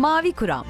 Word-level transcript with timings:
Mavi 0.00 0.32
Kuram. 0.32 0.66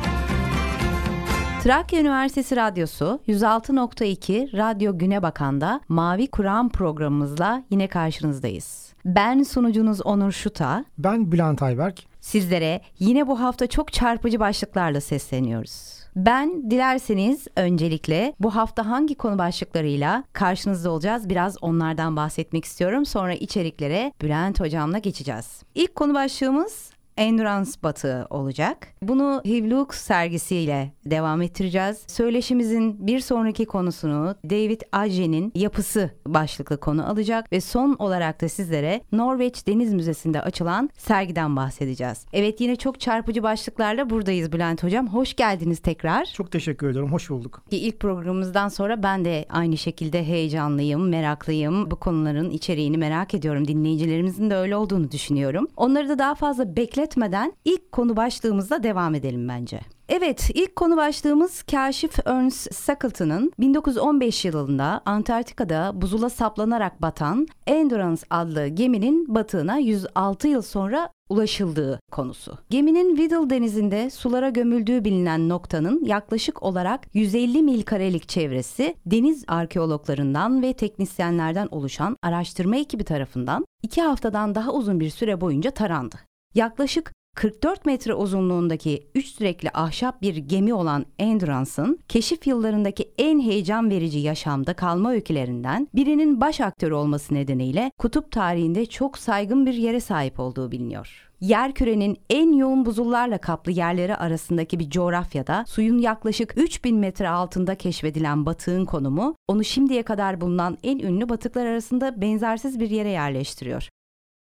Trakya 1.62 2.00
Üniversitesi 2.00 2.56
Radyosu 2.56 3.20
106.2 3.28 4.56
Radyo 4.56 4.98
Güne 4.98 5.22
Bakan'da 5.22 5.80
Mavi 5.88 6.26
Kuram 6.26 6.68
programımızla 6.68 7.62
yine 7.70 7.88
karşınızdayız. 7.88 8.92
Ben 9.04 9.42
sunucunuz 9.42 10.06
Onur 10.06 10.32
Şuta. 10.32 10.84
Ben 10.98 11.32
Bülent 11.32 11.62
Ayberk. 11.62 12.02
Sizlere 12.20 12.80
yine 12.98 13.26
bu 13.26 13.40
hafta 13.40 13.66
çok 13.66 13.92
çarpıcı 13.92 14.40
başlıklarla 14.40 15.00
sesleniyoruz. 15.00 16.00
Ben 16.16 16.70
dilerseniz 16.70 17.46
öncelikle 17.56 18.32
bu 18.40 18.56
hafta 18.56 18.86
hangi 18.86 19.14
konu 19.14 19.38
başlıklarıyla 19.38 20.24
karşınızda 20.32 20.90
olacağız 20.90 21.28
biraz 21.28 21.56
onlardan 21.60 22.16
bahsetmek 22.16 22.64
istiyorum. 22.64 23.06
Sonra 23.06 23.34
içeriklere 23.34 24.12
Bülent 24.22 24.60
hocamla 24.60 24.98
geçeceğiz. 24.98 25.62
İlk 25.74 25.94
konu 25.94 26.14
başlığımız 26.14 26.90
Endurance 27.20 27.70
batığı 27.82 28.26
olacak. 28.30 28.88
Bunu 29.02 29.42
Hivluk 29.44 29.94
sergisiyle 29.94 30.92
devam 31.04 31.42
ettireceğiz. 31.42 32.04
Söyleşimizin 32.06 33.06
bir 33.06 33.20
sonraki 33.20 33.66
konusunu 33.66 34.34
David 34.44 34.80
Aje'nin 34.92 35.52
yapısı 35.54 36.10
başlıklı 36.26 36.80
konu 36.80 37.08
alacak 37.08 37.52
ve 37.52 37.60
son 37.60 37.96
olarak 37.98 38.40
da 38.40 38.48
sizlere 38.48 39.00
Norveç 39.12 39.66
Deniz 39.66 39.94
Müzesi'nde 39.94 40.42
açılan 40.42 40.90
sergiden 40.96 41.56
bahsedeceğiz. 41.56 42.26
Evet 42.32 42.60
yine 42.60 42.76
çok 42.76 43.00
çarpıcı 43.00 43.42
başlıklarla 43.42 44.10
buradayız 44.10 44.52
Bülent 44.52 44.82
Hocam. 44.82 45.08
Hoş 45.08 45.34
geldiniz 45.34 45.78
tekrar. 45.78 46.24
Çok 46.24 46.52
teşekkür 46.52 46.90
ederim. 46.90 47.12
Hoş 47.12 47.30
bulduk. 47.30 47.62
İlk 47.70 48.00
programımızdan 48.00 48.68
sonra 48.68 49.02
ben 49.02 49.24
de 49.24 49.44
aynı 49.50 49.76
şekilde 49.76 50.24
heyecanlıyım, 50.24 51.08
meraklıyım. 51.08 51.90
Bu 51.90 51.96
konuların 51.96 52.50
içeriğini 52.50 52.98
merak 52.98 53.34
ediyorum. 53.34 53.68
Dinleyicilerimizin 53.68 54.50
de 54.50 54.56
öyle 54.56 54.76
olduğunu 54.76 55.10
düşünüyorum. 55.10 55.68
Onları 55.76 56.08
da 56.08 56.18
daha 56.18 56.34
fazla 56.34 56.76
bekletmeden 57.10 57.52
ilk 57.64 57.92
konu 57.92 58.16
başlığımızla 58.16 58.82
devam 58.82 59.14
edelim 59.14 59.48
bence. 59.48 59.80
Evet, 60.08 60.50
ilk 60.54 60.76
konu 60.76 60.96
başlığımız 60.96 61.62
Kaşif 61.62 62.26
Ernst 62.26 62.86
Shackleton'ın 62.86 63.52
1915 63.58 64.44
yılında 64.44 65.00
Antarktika'da 65.04 65.92
buzula 65.94 66.30
saplanarak 66.30 67.02
batan 67.02 67.46
Endurance 67.66 68.22
adlı 68.30 68.66
geminin 68.66 69.34
batığına 69.34 69.78
106 69.78 70.48
yıl 70.48 70.62
sonra 70.62 71.10
ulaşıldığı 71.28 72.00
konusu. 72.12 72.58
Geminin 72.70 73.16
Weddell 73.16 73.50
denizinde 73.50 74.10
sulara 74.10 74.48
gömüldüğü 74.48 75.04
bilinen 75.04 75.48
noktanın 75.48 76.04
yaklaşık 76.04 76.62
olarak 76.62 77.14
150 77.14 77.62
mil 77.62 77.82
karelik 77.82 78.28
çevresi 78.28 78.94
deniz 79.06 79.44
arkeologlarından 79.48 80.62
ve 80.62 80.72
teknisyenlerden 80.72 81.68
oluşan 81.70 82.16
araştırma 82.22 82.76
ekibi 82.76 83.04
tarafından 83.04 83.64
iki 83.82 84.02
haftadan 84.02 84.54
daha 84.54 84.72
uzun 84.72 85.00
bir 85.00 85.10
süre 85.10 85.40
boyunca 85.40 85.70
tarandı. 85.70 86.29
Yaklaşık 86.54 87.12
44 87.36 87.86
metre 87.86 88.14
uzunluğundaki 88.14 89.08
3 89.14 89.40
direkli 89.40 89.70
ahşap 89.74 90.22
bir 90.22 90.36
gemi 90.36 90.74
olan 90.74 91.06
Endurance'ın 91.18 91.98
keşif 92.08 92.46
yıllarındaki 92.46 93.12
en 93.18 93.40
heyecan 93.40 93.90
verici 93.90 94.18
yaşamda 94.18 94.74
kalma 94.74 95.10
öykülerinden 95.10 95.88
birinin 95.94 96.40
baş 96.40 96.60
aktörü 96.60 96.94
olması 96.94 97.34
nedeniyle 97.34 97.90
kutup 97.98 98.32
tarihinde 98.32 98.86
çok 98.86 99.18
saygın 99.18 99.66
bir 99.66 99.74
yere 99.74 100.00
sahip 100.00 100.40
olduğu 100.40 100.72
biliniyor. 100.72 101.30
Yer 101.40 101.74
kürenin 101.74 102.16
en 102.30 102.52
yoğun 102.52 102.86
buzullarla 102.86 103.38
kaplı 103.38 103.72
yerleri 103.72 104.16
arasındaki 104.16 104.78
bir 104.78 104.90
coğrafyada 104.90 105.64
suyun 105.68 105.98
yaklaşık 105.98 106.54
3000 106.56 106.96
metre 106.96 107.28
altında 107.28 107.74
keşfedilen 107.74 108.46
batığın 108.46 108.84
konumu 108.84 109.34
onu 109.48 109.64
şimdiye 109.64 110.02
kadar 110.02 110.40
bulunan 110.40 110.78
en 110.82 110.98
ünlü 110.98 111.28
batıklar 111.28 111.66
arasında 111.66 112.20
benzersiz 112.20 112.80
bir 112.80 112.90
yere 112.90 113.08
yerleştiriyor. 113.08 113.88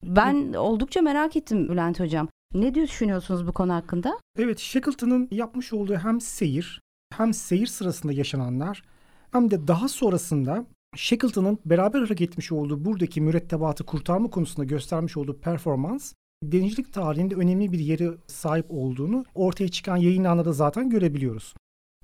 Ben 0.04 0.54
oldukça 0.54 1.02
merak 1.02 1.36
ettim 1.36 1.70
Bülent 1.70 2.00
Hocam. 2.00 2.28
Ne 2.54 2.76
düşünüyorsunuz 2.76 3.48
bu 3.48 3.52
konu 3.52 3.74
hakkında? 3.74 4.20
Evet, 4.40 4.60
Shackleton'ın 4.60 5.28
yapmış 5.32 5.74
olduğu 5.74 5.96
hem 5.96 6.22
seyir, 6.22 6.82
hem 7.18 7.34
seyir 7.34 7.68
sırasında 7.68 8.14
yaşananlar 8.14 8.84
hem 9.32 9.52
de 9.52 9.68
daha 9.68 9.88
sonrasında 9.88 10.66
Shackleton'ın 10.96 11.60
beraber 11.66 12.00
hareket 12.00 12.30
etmiş 12.30 12.52
olduğu 12.52 12.86
buradaki 12.86 13.22
mürettebatı 13.22 13.86
kurtarma 13.86 14.30
konusunda 14.30 14.66
göstermiş 14.66 15.18
olduğu 15.18 15.40
performans 15.40 16.14
denizcilik 16.44 16.94
tarihinde 16.94 17.36
önemli 17.36 17.72
bir 17.72 17.80
yere 17.80 18.10
sahip 18.28 18.66
olduğunu 18.70 19.26
ortaya 19.36 19.68
çıkan 19.68 19.98
yayınlarında 19.98 20.46
da 20.46 20.54
zaten 20.54 20.90
görebiliyoruz. 20.90 21.54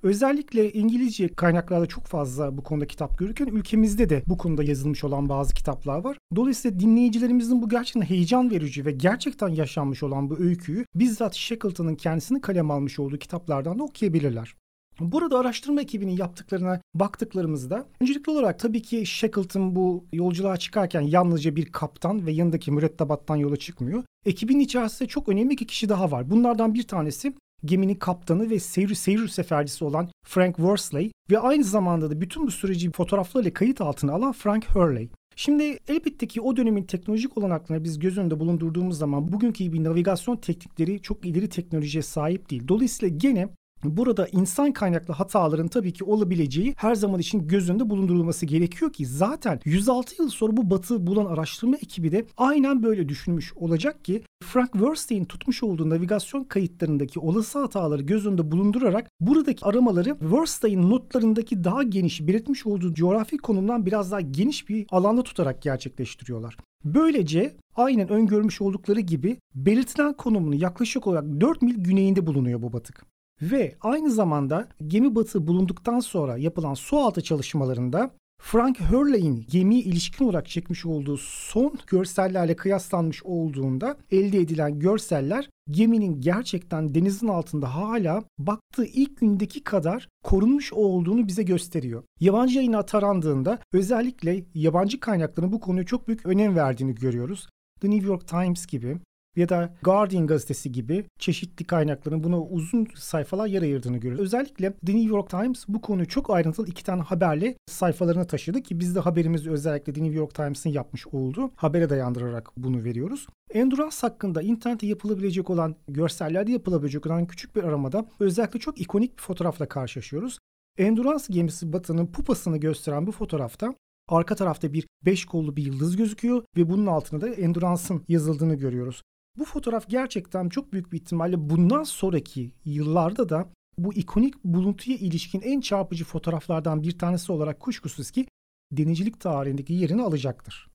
Özellikle 0.04 0.72
İngilizce 0.72 1.28
kaynaklarda 1.28 1.86
çok 1.86 2.06
fazla 2.06 2.58
bu 2.58 2.64
konuda 2.64 2.88
kitap 2.88 3.20
görürken 3.20 3.48
ülkemizde 3.48 4.10
de 4.10 4.24
bu 4.28 4.38
konuda 4.38 4.64
yazılmış 4.64 5.04
olan 5.04 5.30
bazı 5.30 5.54
kitaplar 5.54 6.04
var. 6.04 6.18
Dolayısıyla 6.36 6.80
dinleyicilerimizin 6.80 7.62
bu 7.62 7.70
gerçekten 7.70 8.02
heyecan 8.02 8.52
verici 8.52 8.86
ve 8.86 8.92
gerçekten 8.92 9.48
yaşanmış 9.48 10.04
olan 10.04 10.30
bu 10.30 10.40
öyküyü 10.40 10.86
bizzat 10.96 11.36
Shackleton'ın 11.36 11.96
kendisini 11.96 12.42
kalem 12.42 12.72
almış 12.72 13.00
olduğu 13.00 13.18
kitaplardan 13.18 13.80
da 13.80 13.84
okuyabilirler. 13.84 14.56
Burada 15.00 15.40
araştırma 15.40 15.82
ekibinin 15.82 16.18
yaptıklarına 16.18 16.82
baktıklarımızda 16.96 17.88
öncelikli 18.02 18.30
olarak 18.30 18.60
tabii 18.60 18.82
ki 18.82 19.06
Shackleton 19.06 19.76
bu 19.76 20.06
yolculuğa 20.14 20.58
çıkarken 20.58 21.02
yalnızca 21.02 21.56
bir 21.56 21.66
kaptan 21.66 22.26
ve 22.26 22.32
yanındaki 22.32 22.72
mürettebattan 22.72 23.36
yola 23.36 23.56
çıkmıyor. 23.56 24.04
Ekibin 24.26 24.60
içerisinde 24.60 25.10
çok 25.10 25.30
önemli 25.30 25.54
iki 25.54 25.68
kişi 25.68 25.90
daha 25.90 26.12
var. 26.12 26.30
Bunlardan 26.30 26.74
bir 26.74 26.84
tanesi 26.84 27.34
geminin 27.66 27.96
kaptanı 27.96 28.50
ve 28.50 28.60
seyir, 28.60 28.96
seyir 28.96 29.28
sefercisi 29.28 29.86
olan 29.86 30.10
Frank 30.26 30.56
Worsley 30.56 31.12
ve 31.32 31.40
aynı 31.40 31.64
zamanda 31.64 32.10
da 32.10 32.22
bütün 32.22 32.48
bu 32.48 32.52
süreci 32.52 32.92
fotoğraflarıyla 32.92 33.54
kayıt 33.54 33.82
altına 33.82 34.14
alan 34.14 34.32
Frank 34.32 34.66
Hurley. 34.76 35.10
Şimdi 35.36 35.78
elbette 35.88 36.28
ki 36.28 36.42
o 36.42 36.58
dönemin 36.58 36.84
teknolojik 36.84 37.38
olanaklarını 37.38 37.84
biz 37.84 38.00
göz 38.00 38.18
önünde 38.18 38.40
bulundurduğumuz 38.40 38.98
zaman 38.98 39.32
bugünkü 39.32 39.64
gibi 39.64 39.84
navigasyon 39.84 40.38
teknikleri 40.38 41.02
çok 41.02 41.26
ileri 41.26 41.50
teknolojiye 41.50 42.02
sahip 42.02 42.50
değil. 42.50 42.68
Dolayısıyla 42.68 43.18
gene 43.18 43.50
Burada 43.84 44.28
insan 44.28 44.72
kaynaklı 44.72 45.14
hataların 45.14 45.68
tabii 45.68 45.94
ki 45.94 46.04
olabileceği 46.04 46.74
her 46.78 46.96
zaman 46.96 47.20
için 47.20 47.48
göz 47.48 47.70
önünde 47.70 47.90
bulundurulması 47.90 48.46
gerekiyor 48.46 48.94
ki 48.94 49.06
zaten 49.06 49.60
106 49.66 50.22
yıl 50.22 50.30
sonra 50.30 50.58
bu 50.58 50.70
batı 50.70 51.08
bulan 51.08 51.26
araştırma 51.26 51.76
ekibi 51.76 52.12
de 52.12 52.26
aynen 52.38 52.84
böyle 52.84 53.10
düşünmüş 53.10 53.54
olacak 53.54 54.06
ki 54.06 54.24
Frank 54.44 54.74
Werstein 54.74 55.26
tutmuş 55.26 55.64
olduğu 55.64 55.90
navigasyon 55.90 56.44
kayıtlarındaki 56.44 57.20
olası 57.20 57.60
hataları 57.60 58.02
göz 58.02 58.26
önünde 58.28 58.52
bulundurarak 58.52 59.10
buradaki 59.20 59.66
aramaları 59.66 60.18
Werstein 60.20 60.90
notlarındaki 60.90 61.64
daha 61.64 61.84
geniş 61.84 62.28
belirtmiş 62.28 62.66
olduğu 62.66 62.94
coğrafi 62.94 63.38
konumdan 63.38 63.86
biraz 63.86 64.12
daha 64.12 64.22
geniş 64.22 64.70
bir 64.70 64.86
alanda 64.92 65.24
tutarak 65.24 65.62
gerçekleştiriyorlar. 65.62 66.58
Böylece 66.86 67.56
aynen 67.76 68.10
öngörmüş 68.10 68.62
oldukları 68.62 69.00
gibi 69.00 69.38
belirtilen 69.56 70.14
konumunu 70.14 70.56
yaklaşık 70.56 71.08
olarak 71.08 71.42
4 71.42 71.62
mil 71.62 71.76
güneyinde 71.76 72.28
bulunuyor 72.28 72.62
bu 72.62 72.74
batık. 72.74 73.06
Ve 73.52 73.76
aynı 73.82 74.12
zamanda 74.12 74.68
gemi 74.88 75.16
batığı 75.16 75.48
bulunduktan 75.48 76.00
sonra 76.00 76.38
yapılan 76.38 76.74
su 76.74 76.98
altı 76.98 77.22
çalışmalarında 77.22 78.12
Frank 78.42 78.82
Hurley'in 78.82 79.46
gemiye 79.50 79.82
ilişkin 79.82 80.26
olarak 80.26 80.50
çekmiş 80.50 80.86
olduğu 80.86 81.18
son 81.18 81.74
görsellerle 81.88 82.56
kıyaslanmış 82.56 83.24
olduğunda 83.24 83.98
elde 84.12 84.38
edilen 84.38 84.80
görseller 84.80 85.50
geminin 85.72 86.22
gerçekten 86.22 86.96
denizin 86.96 87.28
altında 87.28 87.76
hala 87.76 88.24
baktığı 88.40 88.86
ilk 88.86 89.20
gündeki 89.20 89.64
kadar 89.64 90.10
korunmuş 90.24 90.74
olduğunu 90.74 91.28
bize 91.28 91.44
gösteriyor. 91.44 92.04
Yabancı 92.20 92.58
yayına 92.58 92.86
tarandığında 92.86 93.60
özellikle 93.74 94.46
yabancı 94.54 95.00
kaynakların 95.00 95.52
bu 95.52 95.60
konuya 95.60 95.86
çok 95.86 96.08
büyük 96.08 96.26
önem 96.26 96.56
verdiğini 96.56 96.96
görüyoruz. 96.96 97.48
The 97.82 97.90
New 97.90 98.08
York 98.08 98.28
Times 98.28 98.66
gibi 98.66 98.98
ya 99.36 99.50
da 99.50 99.74
Guardian 99.84 100.28
gazetesi 100.28 100.72
gibi 100.72 101.06
çeşitli 101.20 101.66
kaynakların 101.66 102.24
buna 102.24 102.42
uzun 102.42 102.88
sayfalar 102.96 103.48
yer 103.48 103.62
ayırdığını 103.62 103.98
görüyoruz. 103.98 104.26
Özellikle 104.26 104.74
The 104.74 104.96
New 104.96 105.10
York 105.10 105.30
Times 105.30 105.66
bu 105.68 105.82
konuyu 105.82 106.08
çok 106.08 106.30
ayrıntılı 106.30 106.68
iki 106.68 106.84
tane 106.84 107.02
haberle 107.02 107.56
sayfalarına 107.68 108.28
taşıdı 108.28 108.62
ki 108.62 108.80
biz 108.80 108.96
de 108.96 109.00
haberimizi 109.00 109.52
özellikle 109.52 109.94
The 109.94 110.04
New 110.04 110.18
York 110.18 110.36
Times'ın 110.36 110.70
yapmış 110.70 111.08
olduğu 111.08 111.52
habere 111.56 111.90
dayandırarak 111.90 112.50
bunu 112.58 112.84
veriyoruz. 112.84 113.28
Endurance 113.54 113.98
hakkında 114.02 114.42
internette 114.42 114.88
yapılabilecek 114.88 115.50
olan 115.50 115.76
görsellerde 115.88 116.52
yapılabilecek 116.52 117.06
olan 117.06 117.28
küçük 117.28 117.56
bir 117.56 117.64
aramada 117.64 118.06
özellikle 118.20 118.60
çok 118.60 118.82
ikonik 118.82 119.18
bir 119.18 119.22
fotoğrafla 119.22 119.66
karşılaşıyoruz. 119.66 120.40
Endurance 120.78 121.26
gemisi 121.30 121.74
Batı'nın 121.74 122.08
pupasını 122.08 122.58
gösteren 122.58 123.08
bu 123.08 123.12
fotoğrafta 123.12 123.76
arka 124.08 124.36
tarafta 124.36 124.74
bir 124.74 124.88
beş 125.06 125.26
kollu 125.26 125.56
bir 125.56 125.66
yıldız 125.66 125.96
gözüküyor 125.96 126.44
ve 126.58 126.70
bunun 126.70 126.86
altında 126.86 127.22
da 127.22 127.30
Endurance'ın 127.30 128.04
yazıldığını 128.08 128.56
görüyoruz. 128.56 129.02
Bu 129.38 129.46
fotoğraf 129.46 129.90
gerçekten 129.90 130.50
çok 130.50 130.74
büyük 130.74 130.92
bir 130.92 130.98
ihtimalle 130.98 131.50
bundan 131.50 131.84
sonraki 131.84 132.52
yıllarda 132.66 133.30
da 133.30 133.50
bu 133.78 133.94
ikonik 133.94 134.44
buluntuya 134.44 134.98
ilişkin 134.98 135.42
en 135.42 135.62
çarpıcı 135.62 136.06
fotoğraflardan 136.06 136.84
bir 136.84 136.98
tanesi 136.98 137.32
olarak 137.32 137.60
kuşkusuz 137.60 138.12
ki 138.12 138.26
denizcilik 138.72 139.20
tarihindeki 139.20 139.74
yerini 139.74 140.02
alacaktır. 140.02 140.68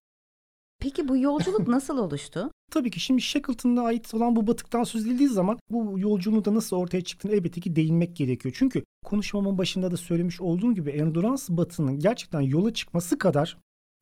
Peki 0.80 1.08
bu 1.08 1.16
yolculuk 1.16 1.68
nasıl 1.68 1.98
oluştu? 1.98 2.50
Tabii 2.70 2.90
ki 2.90 3.00
şimdi 3.00 3.22
Shackleton'a 3.22 3.82
ait 3.82 4.14
olan 4.14 4.36
bu 4.36 4.46
batıktan 4.46 4.84
söz 4.84 5.06
edildiği 5.06 5.28
zaman 5.28 5.58
bu 5.70 5.98
yolculuğun 5.98 6.44
da 6.44 6.54
nasıl 6.54 6.76
ortaya 6.76 7.04
çıktığını 7.04 7.32
elbette 7.32 7.60
ki 7.60 7.76
değinmek 7.76 8.16
gerekiyor. 8.16 8.54
Çünkü 8.58 8.84
konuşmamın 9.04 9.58
başında 9.58 9.90
da 9.90 9.96
söylemiş 9.96 10.40
olduğum 10.40 10.74
gibi 10.74 10.90
Endurance 10.90 11.42
batının 11.48 11.98
gerçekten 11.98 12.40
yola 12.40 12.74
çıkması 12.74 13.18
kadar 13.18 13.58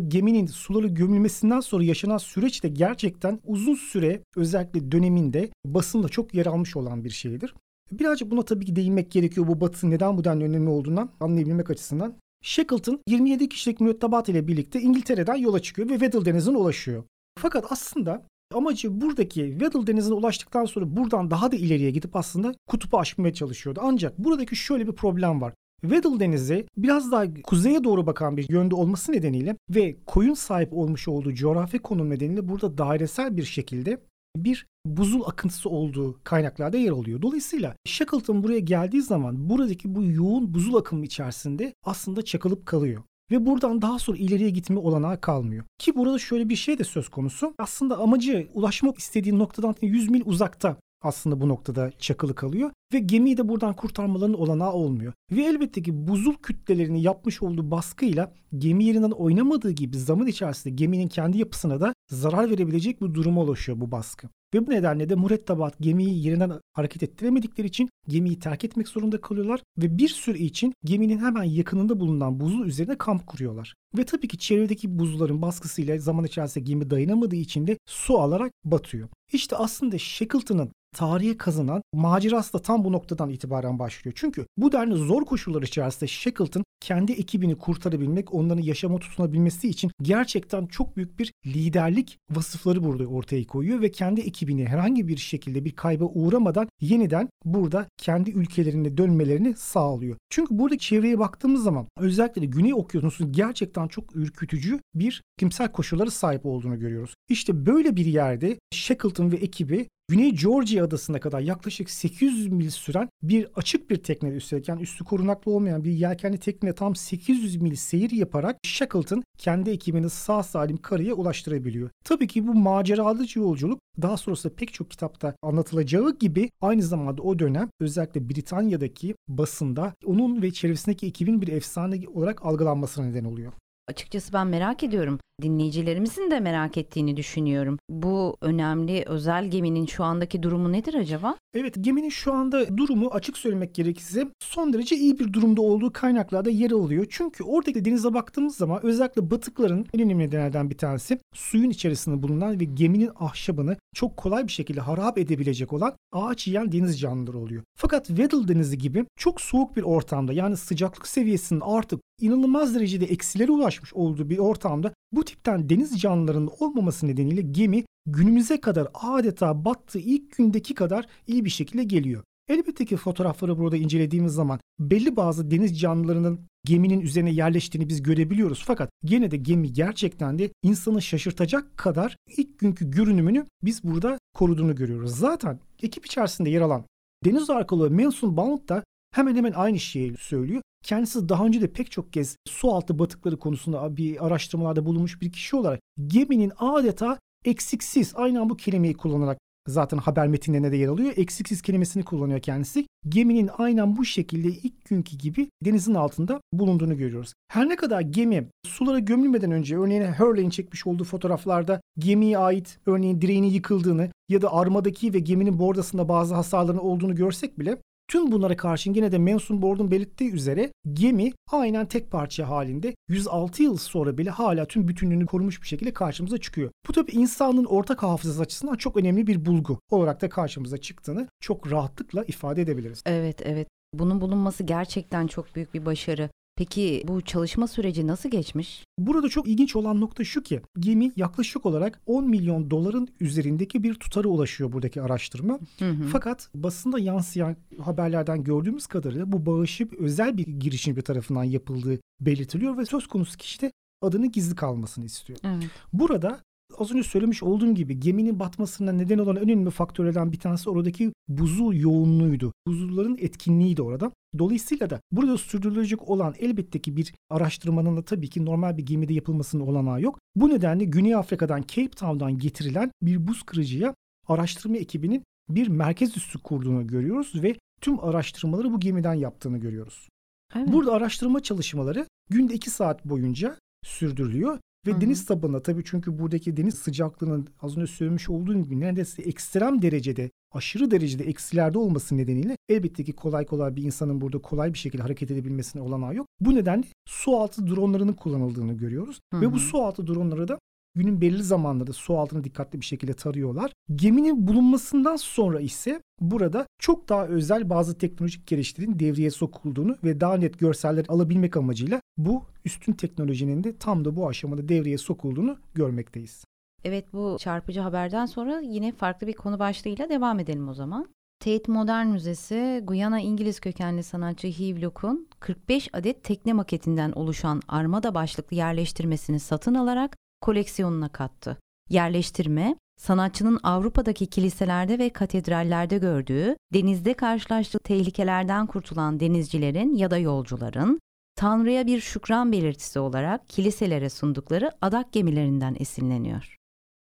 geminin 0.08 0.46
suları 0.46 0.86
gömülmesinden 0.86 1.60
sonra 1.60 1.84
yaşanan 1.84 2.18
süreç 2.18 2.64
de 2.64 2.68
gerçekten 2.68 3.40
uzun 3.44 3.74
süre 3.74 4.22
özellikle 4.36 4.92
döneminde 4.92 5.50
basında 5.66 6.08
çok 6.08 6.34
yer 6.34 6.46
almış 6.46 6.76
olan 6.76 7.04
bir 7.04 7.10
şeydir. 7.10 7.54
Birazcık 7.92 8.30
buna 8.30 8.42
tabii 8.42 8.64
ki 8.64 8.76
değinmek 8.76 9.10
gerekiyor 9.10 9.46
bu 9.46 9.60
batı 9.60 9.90
neden 9.90 10.18
bu 10.18 10.24
denli 10.24 10.44
önemli 10.44 10.70
olduğundan 10.70 11.10
anlayabilmek 11.20 11.70
açısından. 11.70 12.14
Shackleton 12.42 13.00
27 13.08 13.48
kişilik 13.48 13.80
mürettebat 13.80 14.28
ile 14.28 14.48
birlikte 14.48 14.80
İngiltere'den 14.80 15.34
yola 15.34 15.60
çıkıyor 15.60 15.88
ve 15.88 15.92
Weddell 15.92 16.24
Denizi'ne 16.24 16.56
ulaşıyor. 16.56 17.04
Fakat 17.38 17.72
aslında 17.72 18.26
amacı 18.54 19.00
buradaki 19.00 19.40
Weddell 19.50 19.86
Denizi'ne 19.86 20.14
ulaştıktan 20.14 20.64
sonra 20.64 20.96
buradan 20.96 21.30
daha 21.30 21.52
da 21.52 21.56
ileriye 21.56 21.90
gidip 21.90 22.16
aslında 22.16 22.54
kutupu 22.68 22.98
aşmaya 22.98 23.34
çalışıyordu. 23.34 23.80
Ancak 23.82 24.18
buradaki 24.18 24.56
şöyle 24.56 24.86
bir 24.86 24.92
problem 24.92 25.40
var. 25.40 25.54
Weddell 25.88 26.20
Denizi 26.20 26.66
biraz 26.76 27.12
daha 27.12 27.24
kuzeye 27.42 27.84
doğru 27.84 28.06
bakan 28.06 28.36
bir 28.36 28.46
yönde 28.50 28.74
olması 28.74 29.12
nedeniyle 29.12 29.56
ve 29.70 29.96
koyun 30.06 30.34
sahip 30.34 30.72
olmuş 30.72 31.08
olduğu 31.08 31.34
coğrafi 31.34 31.78
konum 31.78 32.10
nedeniyle 32.10 32.48
burada 32.48 32.78
dairesel 32.78 33.36
bir 33.36 33.44
şekilde 33.44 34.00
bir 34.36 34.66
buzul 34.86 35.22
akıntısı 35.26 35.68
olduğu 35.68 36.20
kaynaklarda 36.24 36.76
yer 36.76 36.90
alıyor. 36.90 37.22
Dolayısıyla 37.22 37.76
Shackleton 37.86 38.42
buraya 38.42 38.58
geldiği 38.58 39.02
zaman 39.02 39.50
buradaki 39.50 39.94
bu 39.94 40.02
yoğun 40.02 40.54
buzul 40.54 40.74
akımı 40.74 41.04
içerisinde 41.04 41.74
aslında 41.84 42.22
çakılıp 42.22 42.66
kalıyor. 42.66 43.02
Ve 43.30 43.46
buradan 43.46 43.82
daha 43.82 43.98
sonra 43.98 44.18
ileriye 44.18 44.50
gitme 44.50 44.78
olanağı 44.78 45.20
kalmıyor. 45.20 45.64
Ki 45.78 45.96
burada 45.96 46.18
şöyle 46.18 46.48
bir 46.48 46.56
şey 46.56 46.78
de 46.78 46.84
söz 46.84 47.08
konusu. 47.08 47.54
Aslında 47.58 47.98
amacı 47.98 48.48
ulaşmak 48.54 48.98
istediği 48.98 49.38
noktadan 49.38 49.74
100 49.82 50.10
mil 50.10 50.22
uzakta 50.24 50.76
aslında 51.02 51.40
bu 51.40 51.48
noktada 51.48 51.90
çakılı 51.98 52.34
kalıyor 52.34 52.70
ve 52.92 52.98
gemiyi 52.98 53.36
de 53.36 53.48
buradan 53.48 53.76
kurtarmalarının 53.76 54.36
olanağı 54.36 54.72
olmuyor. 54.72 55.12
Ve 55.32 55.42
elbette 55.42 55.82
ki 55.82 56.08
buzul 56.08 56.34
kütlelerini 56.34 57.02
yapmış 57.02 57.42
olduğu 57.42 57.70
baskıyla 57.70 58.32
gemi 58.58 58.84
yerinden 58.84 59.10
oynamadığı 59.10 59.70
gibi 59.70 59.98
zaman 59.98 60.26
içerisinde 60.26 60.74
geminin 60.74 61.08
kendi 61.08 61.38
yapısına 61.38 61.80
da 61.80 61.94
zarar 62.10 62.50
verebilecek 62.50 63.02
bir 63.02 63.14
duruma 63.14 63.42
ulaşıyor 63.42 63.80
bu 63.80 63.90
baskı. 63.90 64.28
Ve 64.54 64.66
bu 64.66 64.70
nedenle 64.70 65.08
de 65.08 65.14
mürettebat 65.14 65.78
gemiyi 65.80 66.26
yerinden 66.26 66.60
hareket 66.72 67.02
ettiremedikleri 67.02 67.66
için 67.66 67.90
gemiyi 68.08 68.38
terk 68.38 68.64
etmek 68.64 68.88
zorunda 68.88 69.20
kalıyorlar 69.20 69.60
ve 69.78 69.98
bir 69.98 70.08
süre 70.08 70.38
için 70.38 70.74
geminin 70.84 71.18
hemen 71.18 71.44
yakınında 71.44 72.00
bulunan 72.00 72.40
buzul 72.40 72.66
üzerine 72.66 72.98
kamp 72.98 73.26
kuruyorlar. 73.26 73.74
Ve 73.98 74.04
tabii 74.04 74.28
ki 74.28 74.38
çevredeki 74.38 74.98
buzulların 74.98 75.42
baskısıyla 75.42 75.98
zaman 75.98 76.24
içerisinde 76.24 76.64
gemi 76.64 76.90
dayanamadığı 76.90 77.36
için 77.36 77.66
de 77.66 77.78
su 77.86 78.18
alarak 78.18 78.52
batıyor. 78.64 79.08
İşte 79.32 79.56
aslında 79.56 79.98
Shackleton'ın 79.98 80.70
tarihe 80.96 81.36
kazanan 81.36 81.82
macerası 81.94 82.52
da 82.52 82.58
tam 82.58 82.84
bu 82.84 82.92
noktadan 82.92 83.30
itibaren 83.30 83.78
başlıyor. 83.78 84.14
Çünkü 84.16 84.46
bu 84.56 84.72
denli 84.72 84.94
zor 84.94 85.24
koşullar 85.24 85.62
içerisinde 85.62 86.06
Shackleton 86.06 86.64
kendi 86.80 87.12
ekibini 87.12 87.58
kurtarabilmek, 87.58 88.34
onların 88.34 88.62
yaşama 88.62 88.98
tutunabilmesi 88.98 89.68
için 89.68 89.90
gerçekten 90.02 90.66
çok 90.66 90.96
büyük 90.96 91.18
bir 91.18 91.32
liderlik 91.46 92.18
vasıfları 92.30 92.84
burada 92.84 93.06
ortaya 93.06 93.46
koyuyor 93.46 93.80
ve 93.80 93.90
kendi 93.90 94.20
ekibini 94.20 94.66
herhangi 94.66 95.08
bir 95.08 95.16
şekilde 95.16 95.64
bir 95.64 95.72
kayba 95.72 96.04
uğramadan 96.04 96.68
yeniden 96.80 97.28
burada 97.44 97.88
kendi 97.96 98.30
ülkelerine 98.30 98.96
dönmelerini 98.96 99.54
sağlıyor. 99.56 100.16
Çünkü 100.30 100.58
burada 100.58 100.78
çevreye 100.78 101.18
baktığımız 101.18 101.62
zaman 101.62 101.86
özellikle 101.98 102.42
de 102.42 102.46
Güney 102.46 102.74
Okyanusu'nun 102.74 103.32
gerçekten 103.32 103.88
çok 103.88 104.16
ürkütücü 104.16 104.80
bir 104.94 105.22
kimsel 105.38 105.72
koşullara 105.72 106.10
sahip 106.10 106.46
olduğunu 106.46 106.78
görüyoruz. 106.78 107.14
İşte 107.28 107.66
böyle 107.66 107.96
bir 107.96 108.06
yerde 108.06 108.58
Shackleton 108.72 109.32
ve 109.32 109.36
ekibi 109.36 109.88
Güney 110.10 110.34
Georgia 110.34 110.84
adasına 110.84 111.20
kadar 111.20 111.40
yaklaşık 111.40 111.90
800 111.90 112.48
mil 112.48 112.70
süren 112.70 113.08
bir 113.22 113.48
açık 113.56 113.90
bir 113.90 113.96
tekne 113.96 114.28
üstelik 114.28 114.68
yani 114.68 114.82
üstü 114.82 115.04
korunaklı 115.04 115.52
olmayan 115.52 115.84
bir 115.84 115.90
yelkenli 115.90 116.38
tekne 116.38 116.72
tam 116.72 116.96
800 116.96 117.56
mil 117.56 117.76
seyir 117.76 118.10
yaparak 118.10 118.56
Shackleton 118.64 119.22
kendi 119.38 119.70
ekibini 119.70 120.10
sağ 120.10 120.42
salim 120.42 120.76
karaya 120.76 121.14
ulaştırabiliyor. 121.14 121.90
Tabii 122.04 122.26
ki 122.26 122.46
bu 122.46 122.54
maceralı 122.54 123.26
yolculuk 123.34 123.80
daha 124.02 124.16
sonrasında 124.16 124.54
pek 124.54 124.74
çok 124.74 124.90
kitapta 124.90 125.36
anlatılacağı 125.42 126.18
gibi 126.18 126.50
aynı 126.60 126.82
zamanda 126.82 127.22
o 127.22 127.38
dönem 127.38 127.68
özellikle 127.80 128.28
Britanya'daki 128.28 129.14
basında 129.28 129.94
onun 130.04 130.42
ve 130.42 130.50
çevresindeki 130.50 131.06
ekibin 131.06 131.42
bir 131.42 131.48
efsane 131.48 132.00
olarak 132.14 132.46
algılanmasına 132.46 133.06
neden 133.06 133.24
oluyor. 133.24 133.52
Açıkçası 133.88 134.32
ben 134.32 134.46
merak 134.46 134.82
ediyorum. 134.82 135.18
Dinleyicilerimizin 135.42 136.30
de 136.30 136.40
merak 136.40 136.78
ettiğini 136.78 137.16
düşünüyorum. 137.16 137.78
Bu 137.90 138.36
önemli 138.40 139.04
özel 139.06 139.50
geminin 139.50 139.86
şu 139.86 140.04
andaki 140.04 140.42
durumu 140.42 140.72
nedir 140.72 140.94
acaba? 140.94 141.36
Evet 141.54 141.74
geminin 141.80 142.08
şu 142.08 142.32
anda 142.32 142.76
durumu 142.76 143.08
açık 143.08 143.36
söylemek 143.36 143.74
gerekirse 143.74 144.28
son 144.40 144.72
derece 144.72 144.96
iyi 144.96 145.18
bir 145.18 145.32
durumda 145.32 145.62
olduğu 145.62 145.92
kaynaklarda 145.92 146.50
yer 146.50 146.70
alıyor. 146.70 147.06
Çünkü 147.10 147.44
oradaki 147.44 147.84
denize 147.84 148.14
baktığımız 148.14 148.56
zaman 148.56 148.80
özellikle 148.82 149.30
batıkların 149.30 149.86
en 149.94 150.00
önemli 150.00 150.18
nedenlerden 150.18 150.70
bir 150.70 150.78
tanesi 150.78 151.18
suyun 151.34 151.70
içerisinde 151.70 152.22
bulunan 152.22 152.60
ve 152.60 152.64
geminin 152.64 153.10
ahşabını 153.20 153.76
çok 153.94 154.16
kolay 154.16 154.46
bir 154.46 154.52
şekilde 154.52 154.80
harap 154.80 155.18
edebilecek 155.18 155.72
olan 155.72 155.96
ağaç 156.12 156.46
yiyen 156.46 156.72
deniz 156.72 157.00
canlıları 157.00 157.38
oluyor. 157.38 157.62
Fakat 157.78 158.06
Weddell 158.06 158.48
Denizi 158.48 158.78
gibi 158.78 159.04
çok 159.16 159.40
soğuk 159.40 159.76
bir 159.76 159.82
ortamda 159.82 160.32
yani 160.32 160.56
sıcaklık 160.56 161.06
seviyesinin 161.06 161.60
artık 161.60 162.00
inanılmaz 162.20 162.74
derecede 162.74 163.04
eksilere 163.04 163.52
ulaşmış 163.76 163.94
olduğu 163.94 164.30
bir 164.30 164.38
ortamda 164.38 164.92
bu 165.12 165.24
tipten 165.24 165.68
deniz 165.68 166.00
canlılarının 166.00 166.50
olmaması 166.60 167.06
nedeniyle 167.06 167.42
gemi 167.42 167.84
günümüze 168.06 168.60
kadar 168.60 168.88
adeta 168.94 169.64
battığı 169.64 169.98
ilk 169.98 170.36
gündeki 170.36 170.74
kadar 170.74 171.06
iyi 171.26 171.44
bir 171.44 171.50
şekilde 171.50 171.84
geliyor. 171.84 172.22
Elbette 172.48 172.84
ki 172.84 172.96
fotoğrafları 172.96 173.58
burada 173.58 173.76
incelediğimiz 173.76 174.32
zaman 174.32 174.60
belli 174.78 175.16
bazı 175.16 175.50
deniz 175.50 175.80
canlılarının 175.80 176.40
geminin 176.64 177.00
üzerine 177.00 177.30
yerleştiğini 177.30 177.88
biz 177.88 178.02
görebiliyoruz. 178.02 178.64
Fakat 178.66 178.90
gene 179.04 179.30
de 179.30 179.36
gemi 179.36 179.72
gerçekten 179.72 180.38
de 180.38 180.50
insanı 180.62 181.02
şaşırtacak 181.02 181.76
kadar 181.76 182.16
ilk 182.36 182.58
günkü 182.58 182.90
görünümünü 182.90 183.46
biz 183.62 183.84
burada 183.84 184.18
koruduğunu 184.34 184.74
görüyoruz. 184.74 185.16
Zaten 185.18 185.58
ekip 185.82 186.06
içerisinde 186.06 186.50
yer 186.50 186.60
alan 186.60 186.84
deniz 187.24 187.50
arkalı 187.50 187.90
Manson 187.90 188.36
Bound 188.36 188.68
da 188.68 188.84
hemen 189.16 189.36
hemen 189.36 189.52
aynı 189.52 189.78
şeyi 189.78 190.16
söylüyor. 190.18 190.62
Kendisi 190.84 191.28
daha 191.28 191.46
önce 191.46 191.60
de 191.60 191.72
pek 191.72 191.90
çok 191.90 192.12
kez 192.12 192.36
su 192.48 192.72
altı 192.72 192.98
batıkları 192.98 193.38
konusunda 193.38 193.96
bir 193.96 194.26
araştırmalarda 194.26 194.86
bulunmuş 194.86 195.20
bir 195.20 195.32
kişi 195.32 195.56
olarak 195.56 195.80
geminin 196.06 196.52
adeta 196.58 197.18
eksiksiz 197.44 198.12
aynen 198.16 198.50
bu 198.50 198.56
kelimeyi 198.56 198.94
kullanarak 198.94 199.38
zaten 199.68 199.98
haber 199.98 200.28
metinlerine 200.28 200.72
de 200.72 200.76
yer 200.76 200.88
alıyor. 200.88 201.12
Eksiksiz 201.16 201.62
kelimesini 201.62 202.04
kullanıyor 202.04 202.40
kendisi. 202.40 202.86
Geminin 203.08 203.50
aynen 203.58 203.96
bu 203.96 204.04
şekilde 204.04 204.48
ilk 204.48 204.84
günkü 204.84 205.16
gibi 205.16 205.48
denizin 205.64 205.94
altında 205.94 206.40
bulunduğunu 206.52 206.96
görüyoruz. 206.96 207.32
Her 207.48 207.68
ne 207.68 207.76
kadar 207.76 208.00
gemi 208.00 208.48
sulara 208.66 208.98
gömülmeden 208.98 209.50
önce 209.50 209.78
örneğin 209.78 210.12
Hurley'in 210.12 210.50
çekmiş 210.50 210.86
olduğu 210.86 211.04
fotoğraflarda 211.04 211.80
gemiye 211.98 212.38
ait 212.38 212.78
örneğin 212.86 213.20
direğinin 213.20 213.50
yıkıldığını 213.50 214.10
ya 214.28 214.42
da 214.42 214.52
armadaki 214.52 215.14
ve 215.14 215.18
geminin 215.18 215.58
bordasında 215.58 216.08
bazı 216.08 216.34
hasarların 216.34 216.78
olduğunu 216.78 217.14
görsek 217.14 217.58
bile 217.58 217.78
Tüm 218.08 218.32
bunlara 218.32 218.56
karşın 218.56 218.94
yine 218.94 219.12
de 219.12 219.18
Manson 219.18 219.62
Board'un 219.62 219.90
belirttiği 219.90 220.32
üzere 220.32 220.72
gemi 220.92 221.32
aynen 221.52 221.86
tek 221.86 222.10
parça 222.10 222.48
halinde 222.48 222.94
106 223.08 223.62
yıl 223.62 223.76
sonra 223.76 224.18
bile 224.18 224.30
hala 224.30 224.66
tüm 224.66 224.88
bütünlüğünü 224.88 225.26
korumuş 225.26 225.62
bir 225.62 225.66
şekilde 225.66 225.92
karşımıza 225.92 226.38
çıkıyor. 226.38 226.70
Bu 226.88 226.92
tabi 226.92 227.12
insanın 227.12 227.64
ortak 227.64 228.02
hafızası 228.02 228.42
açısından 228.42 228.74
çok 228.74 228.96
önemli 228.96 229.26
bir 229.26 229.46
bulgu 229.46 229.80
olarak 229.90 230.22
da 230.22 230.28
karşımıza 230.28 230.78
çıktığını 230.78 231.28
çok 231.40 231.72
rahatlıkla 231.72 232.24
ifade 232.24 232.62
edebiliriz. 232.62 233.02
Evet 233.06 233.42
evet. 233.42 233.68
Bunun 233.94 234.20
bulunması 234.20 234.62
gerçekten 234.62 235.26
çok 235.26 235.54
büyük 235.54 235.74
bir 235.74 235.86
başarı. 235.86 236.30
Peki 236.56 237.04
bu 237.08 237.20
çalışma 237.20 237.66
süreci 237.66 238.06
nasıl 238.06 238.28
geçmiş? 238.28 238.84
Burada 238.98 239.28
çok 239.28 239.48
ilginç 239.48 239.76
olan 239.76 240.00
nokta 240.00 240.24
şu 240.24 240.42
ki 240.42 240.60
gemi 240.78 241.12
yaklaşık 241.16 241.66
olarak 241.66 242.00
10 242.06 242.28
milyon 242.28 242.70
doların 242.70 243.08
üzerindeki 243.20 243.82
bir 243.82 243.94
tutara 243.94 244.28
ulaşıyor 244.28 244.72
buradaki 244.72 245.02
araştırma. 245.02 245.58
Hı 245.78 245.90
hı. 245.90 246.04
Fakat 246.12 246.50
basında 246.54 246.98
yansıyan 246.98 247.56
haberlerden 247.80 248.44
gördüğümüz 248.44 248.86
kadarıyla 248.86 249.32
bu 249.32 249.46
bağışı 249.46 249.88
özel 249.98 250.36
bir 250.36 250.46
girişim 250.46 250.96
bir 250.96 251.02
tarafından 251.02 251.44
yapıldığı 251.44 251.98
belirtiliyor 252.20 252.78
ve 252.78 252.86
söz 252.86 253.06
konusu 253.06 253.36
kişi 253.38 253.60
de 253.60 253.72
adını 254.02 254.26
gizli 254.26 254.54
kalmasını 254.54 255.04
istiyor. 255.04 255.38
Evet. 255.44 255.70
Burada 255.92 256.40
az 256.78 256.92
önce 256.92 257.02
söylemiş 257.02 257.42
olduğum 257.42 257.74
gibi 257.74 258.00
geminin 258.00 258.40
batmasına 258.40 258.92
neden 258.92 259.18
olan 259.18 259.36
önemli 259.36 259.70
faktörlerden 259.70 260.32
bir 260.32 260.38
tanesi 260.38 260.70
oradaki 260.70 261.12
buzul 261.28 261.74
yoğunluğuydu. 261.74 262.52
Buzulların 262.66 263.18
etkinliğiydi 263.20 263.82
orada. 263.82 264.12
Dolayısıyla 264.38 264.90
da 264.90 265.00
burada 265.12 265.38
sürdürülecek 265.38 266.08
olan 266.08 266.34
elbette 266.38 266.78
ki 266.78 266.96
bir 266.96 267.14
araştırmanın 267.30 267.96
da 267.96 268.02
tabii 268.02 268.28
ki 268.28 268.44
normal 268.44 268.76
bir 268.76 268.86
gemide 268.86 269.14
yapılmasının 269.14 269.66
olanağı 269.66 270.02
yok. 270.02 270.18
Bu 270.36 270.48
nedenle 270.48 270.84
Güney 270.84 271.14
Afrika'dan 271.14 271.64
Cape 271.68 271.90
Town'dan 271.90 272.38
getirilen 272.38 272.90
bir 273.02 273.28
buz 273.28 273.42
kırıcıya 273.42 273.94
araştırma 274.28 274.76
ekibinin 274.76 275.22
bir 275.48 275.68
merkez 275.68 276.16
üssü 276.16 276.38
kurduğunu 276.38 276.86
görüyoruz 276.86 277.42
ve 277.42 277.56
tüm 277.80 278.04
araştırmaları 278.04 278.72
bu 278.72 278.80
gemiden 278.80 279.14
yaptığını 279.14 279.58
görüyoruz. 279.58 280.08
Evet. 280.56 280.72
Burada 280.72 280.92
araştırma 280.92 281.42
çalışmaları 281.42 282.06
günde 282.30 282.54
2 282.54 282.70
saat 282.70 283.04
boyunca 283.04 283.56
sürdürülüyor 283.84 284.58
ve 284.86 284.90
Hı-hı. 284.90 285.00
deniz 285.00 285.24
tabanına 285.24 285.60
tabii 285.60 285.82
çünkü 285.84 286.18
buradaki 286.18 286.56
deniz 286.56 286.74
sıcaklığının 286.74 287.48
az 287.62 287.76
önce 287.76 287.92
söylemiş 287.92 288.30
olduğum 288.30 288.62
gibi 288.62 288.80
neredeyse 288.80 289.22
ekstrem 289.22 289.82
derecede 289.82 290.30
aşırı 290.52 290.90
derecede 290.90 291.24
eksilerde 291.24 291.78
olması 291.78 292.16
nedeniyle 292.16 292.56
elbette 292.68 293.04
ki 293.04 293.12
kolay 293.12 293.46
kolay 293.46 293.76
bir 293.76 293.82
insanın 293.82 294.20
burada 294.20 294.38
kolay 294.38 294.72
bir 294.72 294.78
şekilde 294.78 295.02
hareket 295.02 295.30
edebilmesine 295.30 295.82
olanağı 295.82 296.14
yok. 296.14 296.26
Bu 296.40 296.54
nedenle 296.54 296.86
su 297.08 297.36
altı 297.36 297.66
dronlarının 297.66 298.12
kullanıldığını 298.12 298.72
görüyoruz. 298.72 299.20
Hı-hı. 299.32 299.40
Ve 299.40 299.52
bu 299.52 299.58
su 299.58 299.78
altı 299.78 300.06
dronları 300.06 300.48
da 300.48 300.58
günün 300.96 301.20
belirli 301.20 301.42
zamanlarda 301.42 301.92
su 301.92 302.18
altını 302.18 302.44
dikkatli 302.44 302.80
bir 302.80 302.84
şekilde 302.84 303.14
tarıyorlar. 303.14 303.72
Geminin 303.94 304.46
bulunmasından 304.46 305.16
sonra 305.16 305.60
ise 305.60 306.00
burada 306.20 306.66
çok 306.78 307.08
daha 307.08 307.26
özel 307.26 307.70
bazı 307.70 307.98
teknolojik 307.98 308.46
geliştirin 308.46 308.98
devreye 308.98 309.30
sokulduğunu 309.30 309.96
ve 310.04 310.20
daha 310.20 310.36
net 310.36 310.58
görseller 310.58 311.04
alabilmek 311.08 311.56
amacıyla 311.56 312.00
bu 312.18 312.42
üstün 312.64 312.92
teknolojinin 312.92 313.64
de 313.64 313.76
tam 313.76 314.04
da 314.04 314.16
bu 314.16 314.28
aşamada 314.28 314.68
devreye 314.68 314.98
sokulduğunu 314.98 315.56
görmekteyiz. 315.74 316.44
Evet 316.84 317.12
bu 317.12 317.36
çarpıcı 317.38 317.80
haberden 317.80 318.26
sonra 318.26 318.60
yine 318.60 318.92
farklı 318.92 319.26
bir 319.26 319.32
konu 319.32 319.58
başlığıyla 319.58 320.08
devam 320.08 320.38
edelim 320.38 320.68
o 320.68 320.74
zaman. 320.74 321.06
Tate 321.40 321.72
Modern 321.72 322.06
Müzesi, 322.06 322.80
Guyana 322.84 323.20
İngiliz 323.20 323.60
kökenli 323.60 324.02
sanatçı 324.02 324.48
Hugh 324.48 324.82
Look'un 324.82 325.28
45 325.40 325.88
adet 325.92 326.24
tekne 326.24 326.52
maketinden 326.52 327.12
oluşan 327.12 327.62
armada 327.68 328.14
başlıklı 328.14 328.56
yerleştirmesini 328.56 329.40
satın 329.40 329.74
alarak 329.74 330.16
koleksiyonuna 330.40 331.08
kattı. 331.08 331.56
Yerleştirme, 331.90 332.76
sanatçının 332.96 333.60
Avrupa'daki 333.62 334.26
kiliselerde 334.26 334.98
ve 334.98 335.10
katedrallerde 335.10 335.98
gördüğü, 335.98 336.56
denizde 336.74 337.14
karşılaştığı 337.14 337.78
tehlikelerden 337.78 338.66
kurtulan 338.66 339.20
denizcilerin 339.20 339.94
ya 339.94 340.10
da 340.10 340.18
yolcuların, 340.18 341.00
Tanrı'ya 341.36 341.86
bir 341.86 342.00
şükran 342.00 342.52
belirtisi 342.52 342.98
olarak 342.98 343.48
kiliselere 343.48 344.10
sundukları 344.10 344.70
adak 344.80 345.12
gemilerinden 345.12 345.76
esinleniyor. 345.78 346.56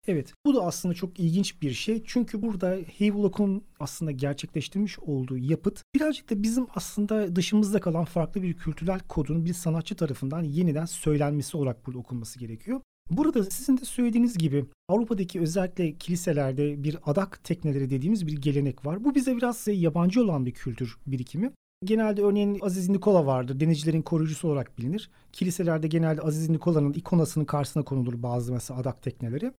Evet 0.06 0.32
bu 0.46 0.54
da 0.54 0.62
aslında 0.62 0.94
çok 0.94 1.20
ilginç 1.20 1.62
bir 1.62 1.72
şey. 1.72 2.02
Çünkü 2.06 2.42
burada 2.42 2.78
Havelock'un 2.98 3.64
aslında 3.80 4.10
gerçekleştirmiş 4.10 4.98
olduğu 4.98 5.38
yapıt 5.38 5.82
birazcık 5.94 6.30
da 6.30 6.42
bizim 6.42 6.66
aslında 6.74 7.36
dışımızda 7.36 7.80
kalan 7.80 8.04
farklı 8.04 8.42
bir 8.42 8.54
kültürel 8.54 9.00
kodun 9.08 9.44
bir 9.44 9.54
sanatçı 9.54 9.96
tarafından 9.96 10.42
yeniden 10.42 10.84
söylenmesi 10.84 11.56
olarak 11.56 11.86
burada 11.86 11.98
okunması 11.98 12.38
gerekiyor. 12.38 12.80
Burada 13.12 13.44
sizin 13.44 13.78
de 13.78 13.84
söylediğiniz 13.84 14.38
gibi 14.38 14.64
Avrupa'daki 14.88 15.40
özellikle 15.40 15.92
kiliselerde 15.98 16.84
bir 16.84 16.98
adak 17.06 17.44
tekneleri 17.44 17.90
dediğimiz 17.90 18.26
bir 18.26 18.42
gelenek 18.42 18.86
var. 18.86 19.04
Bu 19.04 19.14
bize 19.14 19.36
biraz 19.36 19.68
yabancı 19.68 20.22
olan 20.22 20.46
bir 20.46 20.52
kültür 20.52 20.98
birikimi. 21.06 21.52
Genelde 21.84 22.22
örneğin 22.22 22.58
Aziz 22.62 22.88
Nikola 22.88 23.26
vardır. 23.26 23.60
Denizcilerin 23.60 24.02
koruyucusu 24.02 24.48
olarak 24.48 24.78
bilinir. 24.78 25.10
Kiliselerde 25.32 25.88
genelde 25.88 26.20
Aziz 26.20 26.48
Nikola'nın 26.48 26.92
ikonasının 26.92 27.44
karşısına 27.44 27.82
konulur 27.82 28.22
bazı 28.22 28.52
mesela 28.52 28.80
adak 28.80 29.02
tekneleri. 29.02 29.52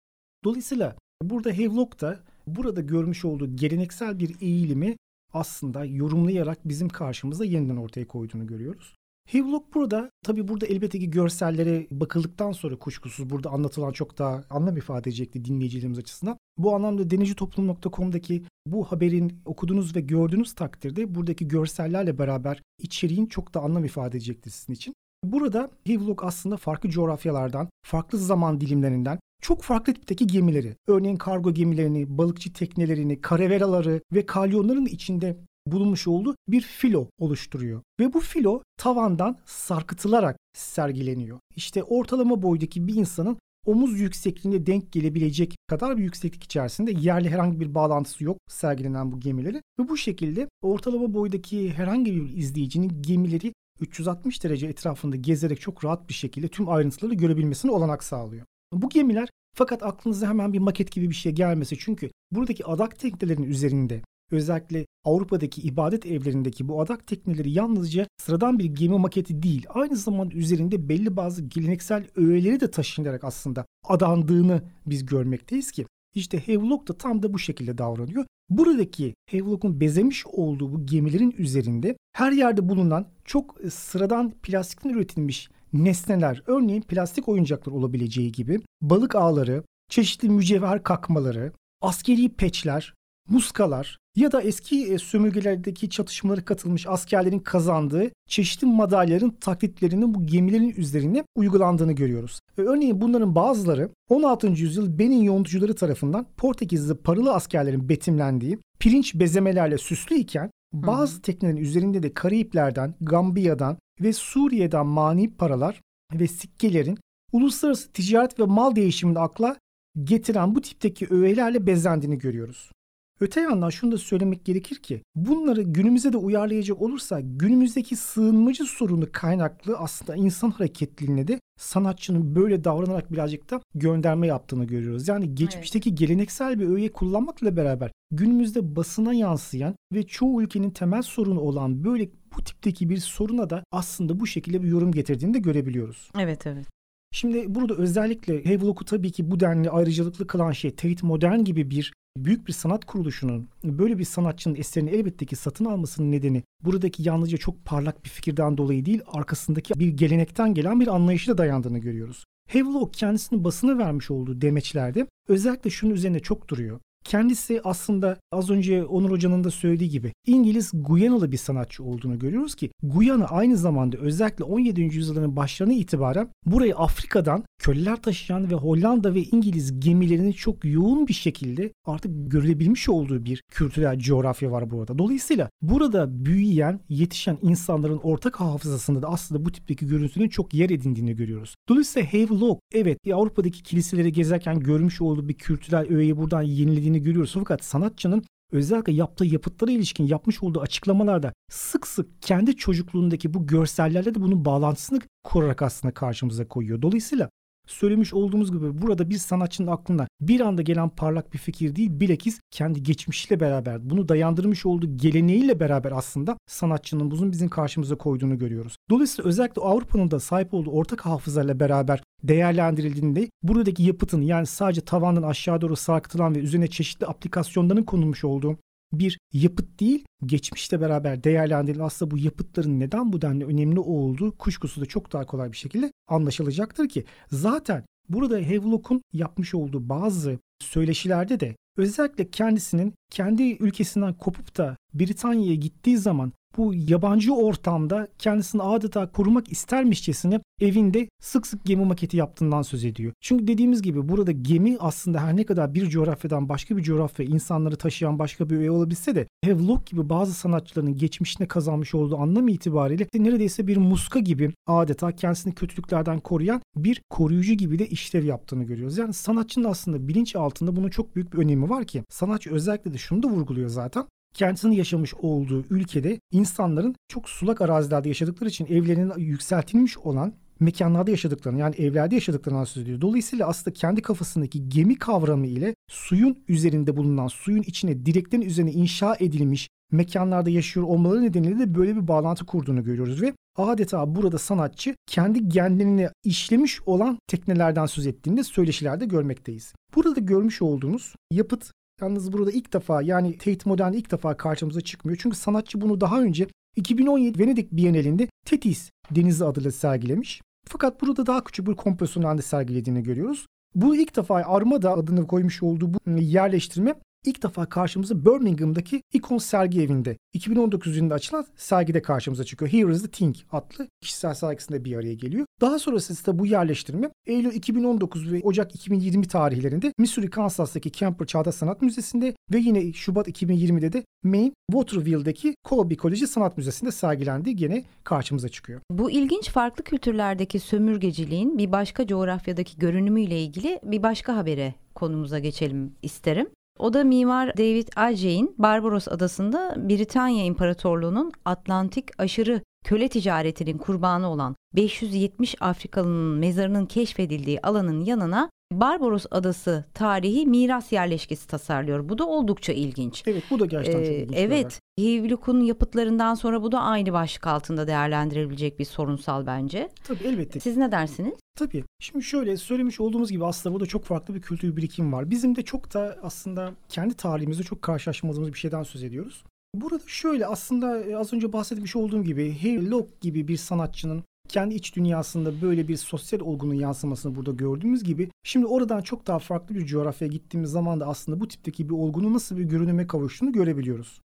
Dolayısıyla 0.43 0.95
burada 1.23 1.53
Havelock 1.53 2.01
da 2.01 2.19
burada 2.47 2.81
görmüş 2.81 3.25
olduğu 3.25 3.55
geleneksel 3.55 4.19
bir 4.19 4.35
eğilimi 4.41 4.97
aslında 5.33 5.85
yorumlayarak 5.85 6.57
bizim 6.65 6.89
karşımıza 6.89 7.45
yeniden 7.45 7.77
ortaya 7.77 8.07
koyduğunu 8.07 8.47
görüyoruz. 8.47 8.95
Havelock 9.31 9.75
burada 9.75 10.11
tabi 10.23 10.47
burada 10.47 10.65
elbette 10.65 10.99
ki 10.99 11.09
görsellere 11.09 11.87
bakıldıktan 11.91 12.51
sonra 12.51 12.75
kuşkusuz 12.75 13.29
burada 13.29 13.49
anlatılan 13.49 13.91
çok 13.91 14.17
daha 14.17 14.43
anlam 14.49 14.77
ifade 14.77 15.09
edecekti 15.09 15.45
dinleyicilerimiz 15.45 15.99
açısından. 15.99 16.37
Bu 16.57 16.75
anlamda 16.75 17.09
denizcitoplum.com'daki 17.09 18.43
bu 18.65 18.85
haberin 18.85 19.41
okudunuz 19.45 19.95
ve 19.95 20.01
gördüğünüz 20.01 20.53
takdirde 20.53 21.15
buradaki 21.15 21.47
görsellerle 21.47 22.19
beraber 22.19 22.61
içeriğin 22.79 23.25
çok 23.25 23.53
da 23.53 23.59
anlam 23.59 23.85
ifade 23.85 24.17
edecektir 24.17 24.51
sizin 24.51 24.73
için. 24.73 24.93
Burada 25.23 25.71
Havelock 25.87 26.23
aslında 26.23 26.57
farklı 26.57 26.89
coğrafyalardan, 26.89 27.69
farklı 27.85 28.17
zaman 28.17 28.61
dilimlerinden 28.61 29.19
çok 29.41 29.61
farklı 29.61 29.93
tipteki 29.93 30.27
gemileri, 30.27 30.75
örneğin 30.87 31.15
kargo 31.15 31.53
gemilerini, 31.53 32.17
balıkçı 32.17 32.53
teknelerini, 32.53 33.21
karaveraları 33.21 34.01
ve 34.13 34.25
kalyonların 34.25 34.85
içinde 34.85 35.37
bulunmuş 35.67 36.07
olduğu 36.07 36.35
bir 36.47 36.61
filo 36.61 37.07
oluşturuyor. 37.19 37.81
Ve 37.99 38.13
bu 38.13 38.19
filo 38.19 38.61
tavandan 38.77 39.37
sarkıtılarak 39.45 40.37
sergileniyor. 40.53 41.39
İşte 41.55 41.83
ortalama 41.83 42.41
boydaki 42.41 42.87
bir 42.87 42.95
insanın 42.95 43.37
omuz 43.65 43.99
yüksekliğine 43.99 44.65
denk 44.65 44.91
gelebilecek 44.91 45.55
kadar 45.67 45.97
bir 45.97 46.03
yükseklik 46.03 46.43
içerisinde 46.43 46.91
yerli 46.91 47.29
herhangi 47.29 47.59
bir 47.59 47.75
bağlantısı 47.75 48.23
yok 48.23 48.37
sergilenen 48.47 49.11
bu 49.11 49.19
gemileri. 49.19 49.61
Ve 49.79 49.89
bu 49.89 49.97
şekilde 49.97 50.47
ortalama 50.61 51.13
boydaki 51.13 51.73
herhangi 51.73 52.15
bir 52.15 52.37
izleyicinin 52.37 53.01
gemileri 53.01 53.53
360 53.79 54.43
derece 54.43 54.67
etrafında 54.67 55.15
gezerek 55.15 55.61
çok 55.61 55.85
rahat 55.85 56.09
bir 56.09 56.13
şekilde 56.13 56.47
tüm 56.47 56.69
ayrıntıları 56.69 57.13
görebilmesine 57.13 57.71
olanak 57.71 58.03
sağlıyor. 58.03 58.45
Bu 58.73 58.89
gemiler 58.89 59.29
fakat 59.55 59.83
aklınıza 59.83 60.29
hemen 60.29 60.53
bir 60.53 60.59
maket 60.59 60.91
gibi 60.91 61.09
bir 61.09 61.15
şey 61.15 61.31
gelmesi 61.31 61.77
çünkü 61.79 62.09
buradaki 62.31 62.65
adak 62.65 62.99
teknelerinin 62.99 63.47
üzerinde 63.47 64.01
özellikle 64.33 64.85
Avrupa'daki 65.05 65.61
ibadet 65.61 66.05
evlerindeki 66.05 66.67
bu 66.67 66.81
adak 66.81 67.07
tekneleri 67.07 67.51
yalnızca 67.51 68.07
sıradan 68.17 68.59
bir 68.59 68.65
gemi 68.65 68.99
maketi 68.99 69.43
değil, 69.43 69.65
aynı 69.69 69.95
zamanda 69.95 70.35
üzerinde 70.35 70.89
belli 70.89 71.17
bazı 71.17 71.41
geleneksel 71.41 72.07
öğeleri 72.15 72.59
de 72.59 72.71
taşınarak 72.71 73.23
aslında 73.23 73.65
adandığını 73.87 74.61
biz 74.85 75.05
görmekteyiz 75.05 75.71
ki 75.71 75.85
işte 76.15 76.39
Havelock 76.39 76.87
da 76.87 76.93
tam 76.93 77.23
da 77.23 77.33
bu 77.33 77.39
şekilde 77.39 77.77
davranıyor. 77.77 78.25
Buradaki 78.49 79.15
Havelock'un 79.31 79.79
bezemiş 79.79 80.25
olduğu 80.25 80.73
bu 80.73 80.85
gemilerin 80.85 81.35
üzerinde 81.37 81.97
her 82.13 82.31
yerde 82.31 82.69
bulunan 82.69 83.07
çok 83.25 83.57
sıradan 83.71 84.31
plastikten 84.31 84.89
üretilmiş 84.89 85.49
nesneler, 85.73 86.43
örneğin 86.47 86.81
plastik 86.81 87.29
oyuncaklar 87.29 87.73
olabileceği 87.73 88.31
gibi 88.31 88.61
balık 88.81 89.15
ağları, 89.15 89.63
çeşitli 89.89 90.29
mücevher 90.29 90.83
kakmaları, 90.83 91.51
askeri 91.81 92.29
peçler, 92.29 92.93
muskalar 93.29 93.97
ya 94.15 94.31
da 94.31 94.41
eski 94.41 94.93
e, 94.93 94.97
sömürgelerdeki 94.97 95.89
çatışmalara 95.89 96.45
katılmış 96.45 96.87
askerlerin 96.87 97.39
kazandığı 97.39 98.11
çeşitli 98.27 98.67
madalyaların 98.67 99.29
taklitlerinin 99.29 100.13
bu 100.13 100.25
gemilerin 100.25 100.73
üzerine 100.77 101.23
uygulandığını 101.35 101.93
görüyoruz. 101.93 102.39
E, 102.57 102.61
örneğin 102.61 103.01
bunların 103.01 103.35
bazıları 103.35 103.89
16. 104.09 104.47
yüzyıl 104.47 104.99
Benin 104.99 105.21
yontucuları 105.23 105.75
tarafından 105.75 106.25
Portekizli 106.37 106.95
paralı 106.95 107.33
askerlerin 107.33 107.89
betimlendiği 107.89 108.59
pirinç 108.79 109.15
bezemelerle 109.15 109.77
süslü 109.77 110.15
iken 110.15 110.51
bazı 110.73 111.21
teknelerin 111.21 111.57
üzerinde 111.57 112.03
de 112.03 112.13
Karayiplerden, 112.13 112.95
Gambiya'dan 113.01 113.77
ve 114.01 114.13
Suriye'den 114.13 114.85
mani 114.85 115.33
paralar 115.33 115.81
ve 116.13 116.27
sikkelerin 116.27 116.97
uluslararası 117.31 117.91
ticaret 117.91 118.39
ve 118.39 118.43
mal 118.43 118.75
değişimini 118.75 119.19
akla 119.19 119.55
getiren 120.03 120.55
bu 120.55 120.61
tipteki 120.61 121.07
öğelerle 121.09 121.67
bezendiğini 121.67 122.17
görüyoruz. 122.17 122.71
Öte 123.19 123.41
yandan 123.41 123.69
şunu 123.69 123.91
da 123.91 123.97
söylemek 123.97 124.45
gerekir 124.45 124.75
ki 124.75 125.01
bunları 125.15 125.61
günümüze 125.61 126.13
de 126.13 126.17
uyarlayacak 126.17 126.81
olursa 126.81 127.19
günümüzdeki 127.19 127.95
sığınmacı 127.95 128.63
sorunu 128.63 129.05
kaynaklı 129.11 129.77
aslında 129.77 130.15
insan 130.15 130.51
hareketliliğine 130.51 131.27
de 131.27 131.39
sanatçının 131.59 132.35
böyle 132.35 132.63
davranarak 132.63 133.11
birazcık 133.11 133.51
da 133.51 133.61
gönderme 133.75 134.27
yaptığını 134.27 134.65
görüyoruz. 134.65 135.07
Yani 135.07 135.35
geçmişteki 135.35 135.89
evet. 135.89 135.99
geleneksel 135.99 136.59
bir 136.59 136.67
öğe 136.67 136.91
kullanmakla 136.91 137.57
beraber 137.57 137.91
günümüzde 138.11 138.75
basına 138.75 139.13
yansıyan 139.13 139.75
ve 139.93 140.03
çoğu 140.03 140.41
ülkenin 140.41 140.69
temel 140.69 141.01
sorunu 141.01 141.39
olan 141.39 141.83
böyle 141.83 142.09
bu 142.37 142.43
tipteki 142.43 142.89
bir 142.89 142.97
soruna 142.97 143.49
da 143.49 143.63
aslında 143.71 144.19
bu 144.19 144.27
şekilde 144.27 144.63
bir 144.63 144.67
yorum 144.67 144.91
getirdiğini 144.91 145.33
de 145.33 145.39
görebiliyoruz. 145.39 146.11
Evet 146.19 146.47
evet. 146.47 146.67
Şimdi 147.11 147.55
burada 147.55 147.73
özellikle 147.73 148.43
Havelock'u 148.43 148.85
tabii 148.85 149.11
ki 149.11 149.31
bu 149.31 149.39
denli 149.39 149.69
ayrıcalıklı 149.69 150.27
kılan 150.27 150.51
şey 150.51 150.71
Tate 150.71 151.07
Modern 151.07 151.39
gibi 151.39 151.69
bir 151.69 151.93
büyük 152.17 152.47
bir 152.47 152.53
sanat 152.53 152.85
kuruluşunun 152.85 153.49
böyle 153.63 153.99
bir 153.99 154.03
sanatçının 154.03 154.55
eserini 154.55 154.89
elbette 154.89 155.25
ki 155.25 155.35
satın 155.35 155.65
almasının 155.65 156.11
nedeni 156.11 156.43
buradaki 156.63 157.07
yalnızca 157.07 157.37
çok 157.37 157.65
parlak 157.65 158.03
bir 158.03 158.09
fikirden 158.09 158.57
dolayı 158.57 158.85
değil 158.85 159.01
arkasındaki 159.07 159.79
bir 159.79 159.87
gelenekten 159.87 160.53
gelen 160.53 160.79
bir 160.79 160.87
anlayışla 160.87 161.37
dayandığını 161.37 161.79
görüyoruz. 161.79 162.25
Havelock 162.51 162.93
kendisini 162.93 163.43
basına 163.43 163.77
vermiş 163.77 164.11
olduğu 164.11 164.41
demeçlerde 164.41 165.07
özellikle 165.27 165.69
şunun 165.69 165.93
üzerine 165.93 166.19
çok 166.19 166.47
duruyor. 166.47 166.79
Kendisi 167.03 167.61
aslında 167.63 168.17
az 168.31 168.49
önce 168.49 168.85
Onur 168.85 169.09
Hoca'nın 169.09 169.43
da 169.43 169.51
söylediği 169.51 169.89
gibi 169.89 170.13
İngiliz 170.27 170.71
Guyanalı 170.73 171.31
bir 171.31 171.37
sanatçı 171.37 171.83
olduğunu 171.83 172.19
görüyoruz 172.19 172.55
ki 172.55 172.69
Guyana 172.83 173.25
aynı 173.25 173.57
zamanda 173.57 173.97
özellikle 173.97 174.43
17. 174.43 174.81
yüzyılın 174.81 175.35
başlarına 175.35 175.73
itibaren 175.73 176.29
burayı 176.45 176.75
Afrika'dan 176.75 177.43
köleler 177.59 178.01
taşıyan 178.01 178.51
ve 178.51 178.55
Hollanda 178.55 179.13
ve 179.13 179.23
İngiliz 179.23 179.79
gemilerinin 179.79 180.31
çok 180.31 180.65
yoğun 180.65 181.07
bir 181.07 181.13
şekilde 181.13 181.71
artık 181.85 182.31
görülebilmiş 182.31 182.89
olduğu 182.89 183.25
bir 183.25 183.43
kültürel 183.51 183.99
coğrafya 183.99 184.51
var 184.51 184.71
burada. 184.71 184.97
Dolayısıyla 184.97 185.49
burada 185.61 186.25
büyüyen, 186.25 186.79
yetişen 186.89 187.37
insanların 187.41 187.97
ortak 187.97 188.39
hafızasında 188.39 189.01
da 189.01 189.07
aslında 189.07 189.45
bu 189.45 189.51
tipteki 189.51 189.87
görüntünün 189.87 190.29
çok 190.29 190.53
yer 190.53 190.69
edindiğini 190.69 191.15
görüyoruz. 191.15 191.55
Dolayısıyla 191.69 192.13
Havelock 192.13 192.61
evet 192.73 192.97
Avrupa'daki 193.13 193.63
kiliseleri 193.63 194.11
gezerken 194.11 194.59
görmüş 194.59 195.01
olduğu 195.01 195.29
bir 195.29 195.33
kültürel 195.33 195.87
öğeyi 195.89 196.17
buradan 196.17 196.41
yenilediğini 196.41 196.92
edildiğini 196.93 197.03
görüyoruz. 197.03 197.33
Fakat 197.33 197.63
sanatçının 197.63 198.23
özellikle 198.51 198.93
yaptığı 198.93 199.25
yapıtlara 199.25 199.71
ilişkin 199.71 200.07
yapmış 200.07 200.43
olduğu 200.43 200.61
açıklamalarda 200.61 201.33
sık 201.51 201.87
sık 201.87 202.21
kendi 202.21 202.55
çocukluğundaki 202.55 203.33
bu 203.33 203.47
görsellerle 203.47 204.15
de 204.15 204.21
bunun 204.21 204.45
bağlantısını 204.45 204.99
kurarak 205.23 205.61
aslında 205.61 205.93
karşımıza 205.93 206.47
koyuyor. 206.47 206.81
Dolayısıyla 206.81 207.29
söylemiş 207.67 208.13
olduğumuz 208.13 208.51
gibi 208.51 208.81
burada 208.81 209.09
bir 209.09 209.17
sanatçının 209.17 209.67
aklına 209.67 210.07
bir 210.21 210.39
anda 210.39 210.61
gelen 210.61 210.89
parlak 210.89 211.33
bir 211.33 211.37
fikir 211.37 211.75
değil 211.75 211.99
bilakis 211.99 212.39
kendi 212.51 212.83
geçmişiyle 212.83 213.39
beraber 213.39 213.89
bunu 213.89 214.09
dayandırmış 214.09 214.65
olduğu 214.65 214.97
geleneğiyle 214.97 215.59
beraber 215.59 215.91
aslında 215.91 216.37
sanatçının 216.47 217.11
buzun 217.11 217.31
bizim 217.31 217.49
karşımıza 217.49 217.95
koyduğunu 217.95 218.37
görüyoruz. 218.37 218.75
Dolayısıyla 218.89 219.29
özellikle 219.29 219.61
Avrupa'nın 219.61 220.11
da 220.11 220.19
sahip 220.19 220.53
olduğu 220.53 220.71
ortak 220.71 221.05
hafızayla 221.05 221.59
beraber 221.59 222.03
değerlendirildiğinde 222.23 223.29
buradaki 223.43 223.83
yapıtın 223.83 224.21
yani 224.21 224.45
sadece 224.45 224.81
tavandan 224.81 225.23
aşağı 225.23 225.61
doğru 225.61 225.75
sarkıtılan 225.75 226.35
ve 226.35 226.39
üzerine 226.39 226.67
çeşitli 226.67 227.05
aplikasyonların 227.05 227.83
konulmuş 227.83 228.23
olduğu 228.23 228.57
bir 228.93 229.19
yapıt 229.33 229.79
değil, 229.79 230.05
geçmişle 230.25 230.81
beraber 230.81 231.23
değerlendirilen 231.23 231.83
aslında 231.83 232.11
bu 232.11 232.17
yapıtların 232.17 232.79
neden 232.79 233.13
bu 233.13 233.21
denli 233.21 233.45
önemli 233.45 233.79
olduğu 233.79 234.37
kuşkusu 234.37 234.81
da 234.81 234.85
çok 234.85 235.13
daha 235.13 235.25
kolay 235.25 235.51
bir 235.51 235.57
şekilde 235.57 235.91
anlaşılacaktır 236.07 236.89
ki 236.89 237.05
zaten 237.31 237.85
burada 238.09 238.35
Havelock'un 238.35 239.01
yapmış 239.13 239.55
olduğu 239.55 239.89
bazı 239.89 240.39
söyleşilerde 240.61 241.39
de 241.39 241.55
özellikle 241.77 242.29
kendisinin 242.29 242.93
kendi 243.11 243.43
ülkesinden 243.43 244.13
kopup 244.13 244.57
da 244.57 244.77
Britanya'ya 244.93 245.55
gittiği 245.55 245.97
zaman 245.97 246.33
bu 246.57 246.73
yabancı 246.73 247.35
ortamda 247.35 248.07
kendisini 248.19 248.61
adeta 248.61 249.11
korumak 249.11 249.51
istermişçesine 249.51 250.41
evinde 250.61 251.09
sık 251.21 251.47
sık 251.47 251.65
gemi 251.65 251.85
maketi 251.85 252.17
yaptığından 252.17 252.61
söz 252.61 252.85
ediyor. 252.85 253.13
Çünkü 253.21 253.47
dediğimiz 253.47 253.81
gibi 253.81 254.09
burada 254.09 254.31
gemi 254.31 254.77
aslında 254.79 255.21
her 255.21 255.37
ne 255.37 255.43
kadar 255.43 255.73
bir 255.73 255.89
coğrafyadan 255.89 256.49
başka 256.49 256.77
bir 256.77 256.83
coğrafya 256.83 257.25
insanları 257.25 257.75
taşıyan 257.75 258.19
başka 258.19 258.49
bir 258.49 258.55
üye 258.55 258.71
olabilse 258.71 259.15
de 259.15 259.27
Havelock 259.45 259.85
gibi 259.85 260.09
bazı 260.09 260.33
sanatçıların 260.33 260.97
geçmişine 260.97 261.47
kazanmış 261.47 261.95
olduğu 261.95 262.17
anlam 262.17 262.47
itibariyle 262.47 263.07
neredeyse 263.15 263.67
bir 263.67 263.77
muska 263.77 264.19
gibi 264.19 264.53
adeta 264.67 265.11
kendisini 265.11 265.55
kötülüklerden 265.55 266.19
koruyan 266.19 266.61
bir 266.75 267.01
koruyucu 267.09 267.53
gibi 267.53 267.79
de 267.79 267.87
işlev 267.87 268.23
yaptığını 268.25 268.63
görüyoruz. 268.63 268.97
Yani 268.97 269.13
sanatçının 269.13 269.69
aslında 269.69 270.07
bilinç 270.07 270.35
altında 270.35 270.75
bunun 270.75 270.89
çok 270.89 271.15
büyük 271.15 271.33
bir 271.33 271.37
önemi 271.37 271.69
var 271.69 271.85
ki 271.85 272.03
sanatçı 272.09 272.51
özellikle 272.51 272.93
de 272.93 272.97
şunu 272.97 273.23
da 273.23 273.27
vurguluyor 273.27 273.69
zaten 273.69 274.05
kendisinin 274.33 274.75
yaşamış 274.75 275.13
olduğu 275.13 275.65
ülkede 275.69 276.19
insanların 276.31 276.95
çok 277.07 277.29
sulak 277.29 277.61
arazilerde 277.61 278.07
yaşadıkları 278.07 278.49
için 278.49 278.65
evlerinin 278.65 279.11
yükseltilmiş 279.17 279.97
olan 279.97 280.33
mekanlarda 280.59 281.11
yaşadıklarını 281.11 281.59
yani 281.59 281.75
evlerde 281.75 282.15
yaşadıklarından 282.15 282.63
söz 282.63 282.83
ediyor. 282.83 283.01
Dolayısıyla 283.01 283.47
aslında 283.47 283.73
kendi 283.73 284.01
kafasındaki 284.01 284.69
gemi 284.69 284.95
kavramı 284.95 285.47
ile 285.47 285.75
suyun 285.89 286.43
üzerinde 286.47 286.97
bulunan, 286.97 287.27
suyun 287.27 287.63
içine 287.63 288.05
direklerin 288.05 288.41
üzerine 288.41 288.71
inşa 288.71 289.15
edilmiş 289.19 289.69
mekanlarda 289.91 290.49
yaşıyor 290.49 290.85
olmaları 290.85 291.21
nedeniyle 291.21 291.59
de 291.59 291.75
böyle 291.75 291.95
bir 291.95 292.07
bağlantı 292.07 292.45
kurduğunu 292.45 292.83
görüyoruz 292.83 293.21
ve 293.21 293.33
adeta 293.57 294.15
burada 294.15 294.37
sanatçı 294.37 294.95
kendi 295.07 295.49
genlerini 295.49 296.09
işlemiş 296.23 296.81
olan 296.85 297.17
teknelerden 297.27 297.85
söz 297.85 298.07
ettiğinde 298.07 298.43
söyleşilerde 298.43 299.05
görmekteyiz. 299.05 299.73
Burada 299.95 300.19
görmüş 300.19 300.61
olduğunuz 300.61 301.15
yapıt 301.31 301.71
Yalnız 302.03 302.33
burada 302.33 302.51
ilk 302.51 302.73
defa 302.73 303.01
yani 303.01 303.37
Tate 303.37 303.69
Modern'de 303.69 303.97
ilk 303.97 304.11
defa 304.11 304.37
karşımıza 304.37 304.81
çıkmıyor. 304.81 305.19
Çünkü 305.21 305.37
sanatçı 305.37 305.81
bunu 305.81 306.01
daha 306.01 306.21
önce 306.21 306.47
2017 306.75 307.39
Venedik 307.39 307.71
Bienalinde 307.71 308.27
Tetis 308.45 308.91
Denizi 309.11 309.45
adıyla 309.45 309.71
sergilemiş. 309.71 310.41
Fakat 310.67 311.01
burada 311.01 311.25
daha 311.25 311.43
küçük 311.43 311.67
bir 311.67 311.75
kompozisyon 311.75 312.23
halinde 312.23 312.41
sergilediğini 312.41 313.03
görüyoruz. 313.03 313.45
Bu 313.75 313.95
ilk 313.95 314.15
defa 314.15 314.35
Armada 314.35 314.93
adını 314.93 315.27
koymuş 315.27 315.63
olduğu 315.63 315.93
bu 315.93 316.09
yerleştirme 316.19 316.95
ilk 317.25 317.43
defa 317.43 317.65
karşımıza 317.65 318.25
Birmingham'daki 318.25 319.01
İkon 319.13 319.37
Sergi 319.37 319.81
Evi'nde 319.81 320.17
2019 320.33 320.97
yılında 320.97 321.13
açılan 321.13 321.45
sergide 321.55 322.01
karşımıza 322.01 322.43
çıkıyor. 322.43 322.71
Here 322.71 322.91
is 322.91 323.01
the 323.01 323.11
Thing 323.11 323.35
adlı 323.51 323.87
kişisel 324.01 324.33
sergisinde 324.33 324.85
bir 324.85 324.95
araya 324.95 325.13
geliyor. 325.13 325.45
Daha 325.61 325.79
sonrası 325.79 326.13
ise 326.13 326.39
bu 326.39 326.45
yerleştirme 326.45 327.09
Eylül 327.25 327.53
2019 327.53 328.31
ve 328.31 328.41
Ocak 328.43 328.75
2020 328.75 329.27
tarihlerinde 329.27 329.93
Missouri, 329.97 330.29
Kansas'taki 330.29 330.89
Kemper 330.89 331.25
Çağdaş 331.25 331.55
Sanat 331.55 331.81
Müzesi'nde 331.81 332.35
ve 332.53 332.57
yine 332.57 332.93
Şubat 332.93 333.27
2020'de 333.27 333.93
de 333.93 334.03
Maine, 334.23 334.51
Waterville'deki 334.71 335.55
Colby 335.69 335.95
Koleji 335.95 336.27
Sanat 336.27 336.57
Müzesi'nde 336.57 336.91
sergilendiği 336.91 337.55
gene 337.55 337.83
karşımıza 338.03 338.49
çıkıyor. 338.49 338.81
Bu 338.91 339.11
ilginç 339.11 339.49
farklı 339.49 339.83
kültürlerdeki 339.83 340.59
sömürgeciliğin 340.59 341.57
bir 341.57 341.71
başka 341.71 342.07
coğrafyadaki 342.07 342.79
görünümüyle 342.79 343.41
ilgili 343.41 343.79
bir 343.83 344.03
başka 344.03 344.35
habere 344.35 344.73
konumuza 344.95 345.39
geçelim 345.39 345.91
isterim. 346.01 346.47
O 346.79 346.93
da 346.93 347.03
mimar 347.03 347.57
David 347.57 347.87
Ajay'in 347.95 348.55
Barbaros 348.57 349.07
Adası'nda 349.07 349.75
Britanya 349.77 350.45
İmparatorluğu'nun 350.45 351.31
Atlantik 351.45 352.21
aşırı 352.21 352.61
köle 352.85 353.07
ticaretinin 353.09 353.77
kurbanı 353.77 354.29
olan 354.29 354.55
570 354.75 355.55
Afrikalının 355.61 356.39
mezarının 356.39 356.85
keşfedildiği 356.85 357.61
alanın 357.61 358.01
yanına 358.01 358.49
Barbaros 358.79 359.25
Adası 359.31 359.85
tarihi 359.93 360.45
miras 360.45 360.91
yerleşkesi 360.91 361.47
tasarlıyor. 361.47 362.09
Bu 362.09 362.17
da 362.17 362.27
oldukça 362.27 362.73
ilginç. 362.73 363.23
Evet 363.27 363.43
bu 363.49 363.59
da 363.59 363.65
gerçekten 363.65 364.01
ee, 364.01 364.05
çok 364.05 364.15
ilginç. 364.15 364.37
Evet. 364.37 364.79
Hivluk'un 364.99 365.61
yapıtlarından 365.61 366.35
sonra 366.35 366.63
bu 366.63 366.71
da 366.71 366.79
aynı 366.79 367.13
başlık 367.13 367.47
altında 367.47 367.87
değerlendirilebilecek 367.87 368.79
bir 368.79 368.85
sorunsal 368.85 369.45
bence. 369.45 369.89
Tabii 370.03 370.23
elbette. 370.23 370.59
Siz 370.59 370.77
ne 370.77 370.91
dersiniz? 370.91 371.33
Tabii. 371.55 371.83
Şimdi 371.99 372.25
şöyle 372.25 372.57
söylemiş 372.57 372.99
olduğumuz 372.99 373.31
gibi 373.31 373.45
aslında 373.45 373.75
burada 373.75 373.85
çok 373.85 374.03
farklı 374.03 374.35
bir 374.35 374.41
kültür 374.41 374.77
birikim 374.77 375.13
var. 375.13 375.29
Bizim 375.29 375.55
de 375.55 375.61
çok 375.61 375.93
da 375.93 376.17
aslında 376.23 376.71
kendi 376.89 377.13
tarihimizde 377.13 377.63
çok 377.63 377.81
karşılaşmadığımız 377.81 378.53
bir 378.53 378.59
şeyden 378.59 378.83
söz 378.83 379.03
ediyoruz. 379.03 379.43
Burada 379.75 379.99
şöyle 380.07 380.45
aslında 380.45 381.03
e, 381.03 381.15
az 381.15 381.33
önce 381.33 381.53
bahsetmiş 381.53 381.95
olduğum 381.95 382.23
gibi 382.23 382.57
Harry 382.61 382.91
Locke 382.91 383.11
gibi 383.21 383.47
bir 383.47 383.57
sanatçının 383.57 384.23
kendi 384.47 384.75
iç 384.75 384.95
dünyasında 384.95 385.61
böyle 385.61 385.87
bir 385.87 385.97
sosyal 385.97 386.39
olgunun 386.39 386.73
yansımasını 386.73 387.35
burada 387.35 387.51
gördüğümüz 387.51 388.03
gibi 388.03 388.29
şimdi 388.43 388.65
oradan 388.65 389.01
çok 389.01 389.27
daha 389.27 389.39
farklı 389.39 389.75
bir 389.75 389.85
coğrafyaya 389.85 390.31
gittiğimiz 390.31 390.71
zaman 390.71 390.99
da 390.99 391.07
aslında 391.07 391.39
bu 391.39 391.47
tipteki 391.47 391.89
bir 391.89 391.93
olgunun 391.93 392.33
nasıl 392.33 392.57
bir 392.57 392.63
görünüme 392.63 393.07
kavuştuğunu 393.07 393.51
görebiliyoruz. 393.51 394.21